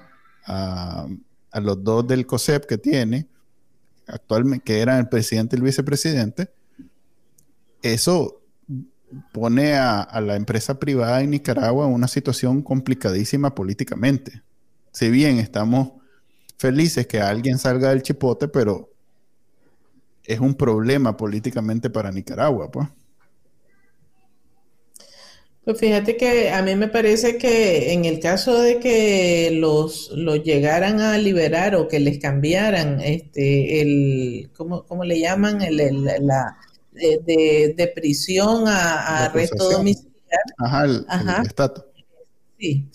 [0.50, 1.08] a,
[1.62, 3.28] los dos del COSEP que tiene,
[4.08, 6.52] actualmente, que eran el presidente y el vicepresidente,
[7.82, 8.42] eso
[9.32, 14.44] pone a, la empresa privada en Nicaragua en una situación complicadísima políticamente.
[14.92, 15.94] Si bien estamos
[16.58, 18.92] felices que alguien salga del chipote, pero
[20.24, 22.88] es un problema políticamente para Nicaragua, pues.
[25.70, 30.44] Pues fíjate que a mí me parece que en el caso de que los, los
[30.44, 35.62] llegaran a liberar o que les cambiaran este el ¿cómo, cómo le llaman?
[35.62, 35.78] El,
[36.22, 36.58] la
[36.92, 40.56] de, de, prisión a, arresto domiciliario.
[40.58, 41.44] Ajá, el, Ajá.
[42.58, 42.88] Sí.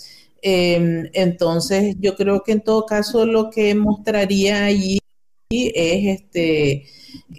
[0.43, 4.99] Em, entonces yo creo que en todo caso lo que mostraría allí
[5.75, 6.85] es este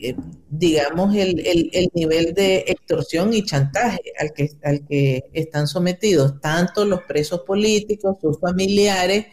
[0.02, 0.16] eh,
[0.50, 1.40] digamos, el,
[1.74, 7.42] el, nivel de extorsión y chantaje al que, al que están sometidos tanto los presos
[7.42, 9.26] políticos, sus familiares,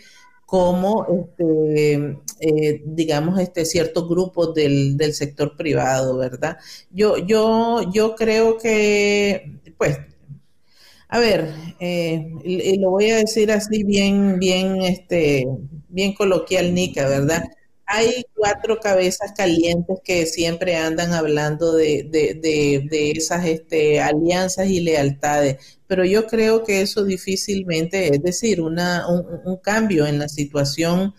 [0.45, 6.59] como, este, eh, digamos, este, ciertos grupos del, del, sector privado, ¿verdad?
[6.91, 9.99] Yo, yo, yo creo que, pues,
[11.09, 15.47] a ver, eh, y lo voy a decir así bien, bien, este,
[15.89, 17.45] bien coloquial, Nica, ¿verdad?
[17.87, 22.09] Hay cuatro cabezas calientes que siempre andan hablando de,
[23.17, 29.57] esas este, alianzas y lealtades, pero yo creo que eso difícilmente, es decir, una, un,
[29.59, 31.15] cambio en la situación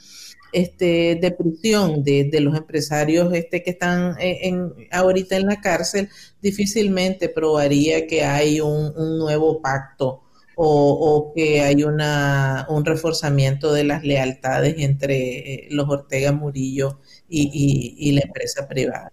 [0.52, 6.10] este, de prisión de, los empresarios este, que están en, ahorita en la cárcel,
[6.42, 10.24] difícilmente probaría que hay un, nuevo pacto
[10.56, 18.12] o, que hay una, un reforzamiento de las lealtades entre eh, los Ortega Murillo y,
[18.14, 19.12] la empresa privada.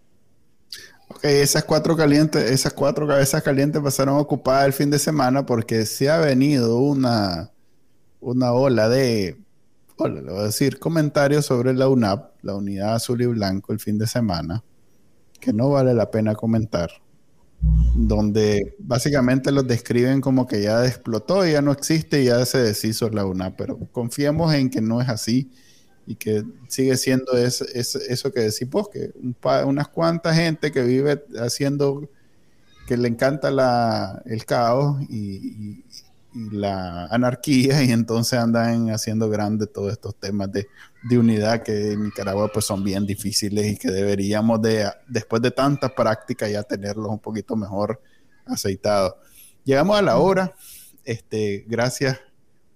[1.09, 5.87] Ok, esas cuatro calientes, esas cuatro cabezas calientes pasaron ocupadas el fin de semana porque
[5.87, 7.51] se ha venido una,
[8.21, 9.37] una ola de,
[9.99, 13.99] le voy a decir, comentarios sobre la UNAP, la Unidad Azul y Blanco, el fin
[13.99, 14.63] de semana,
[15.41, 16.91] que no vale la pena comentar
[17.95, 23.27] donde básicamente los describen como que ya explotó, ya no existe, ya se deshizo la
[23.27, 25.51] UNA, pero confiemos en que no es así
[26.07, 29.13] y que sigue siendo eso que decís vos, que
[29.65, 32.09] unas cuantas gente que vive haciendo,
[32.87, 35.85] que le encanta el caos y, y
[36.33, 40.69] la anarquía y entonces andan haciendo grandes todos estos temas de,
[41.19, 45.93] unidad que en Nicaragua pues son bien difíciles y que deberíamos de, después de tantas
[45.93, 48.01] prácticas ya tenerlos un poquito mejor
[48.47, 49.15] aceitados.
[49.65, 50.55] Llegamos a la hora,
[51.05, 52.19] este, gracias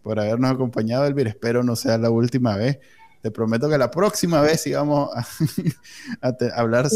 [0.02, 2.78] por habernos acompañado Elvira, espero no sea la última vez.
[3.22, 5.08] Te prometo que la próxima vez sí vamos
[6.20, 6.88] a, hablar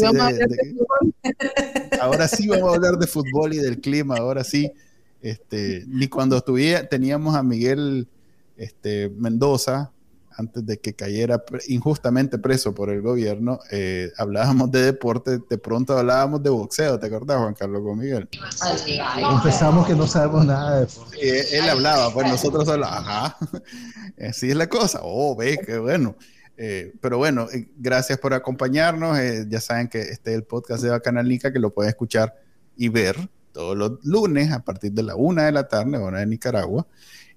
[2.01, 4.71] ahora sí vamos a hablar de fútbol y del clima, ahora sí
[5.21, 6.41] este, ni cuando
[6.89, 8.07] teníamos a Miguel
[8.55, 9.91] este, Mendoza,
[10.39, 15.97] antes de que cayera injustamente preso por el gobierno, eh, hablábamos de deporte, de pronto
[15.97, 18.29] hablábamos de boxeo, ¿te acordás, Juan Carlos, con Miguel?
[19.31, 21.57] Empezamos que no sabemos nada de deporte.
[21.57, 23.37] él hablaba, pues nosotros hablábamos, ajá,
[24.29, 26.15] así es la cosa, oh, ve, qué bueno.
[26.55, 29.17] Eh, pero bueno, eh, gracias por acompañarnos.
[29.47, 32.35] ya saben que este es el podcast de Bacanal Nica, que lo pueden escuchar
[32.75, 36.27] y ver todos los lunes a partir de la una de la tarde, hora de
[36.27, 36.87] Nicaragua,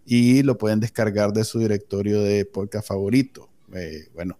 [0.05, 3.49] y lo pueden descargar de su directorio de podcast favorito.
[3.73, 4.39] Eh, bueno,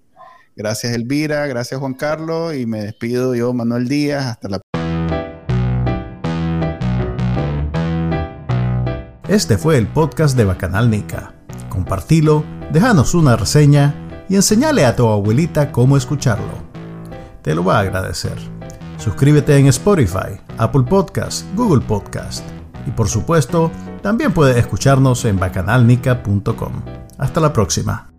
[0.57, 4.61] gracias Elvira, gracias Juan Carlos, y me despido yo, Manuel Díaz, hasta la
[9.33, 11.33] Este fue el podcast de Bacanal Nica.
[11.71, 13.95] Compartilo, déjanos una reseña
[14.29, 16.53] y enseñale a tu abuelita cómo escucharlo.
[17.41, 18.37] Te lo va a agradecer.
[19.03, 22.45] Suscríbete en Spotify, Apple Podcast, Google Podcast.
[22.87, 23.69] Y por supuesto,
[24.01, 26.73] también puedes escucharnos en bacanalnica.com.
[27.19, 28.12] Hasta la próxima.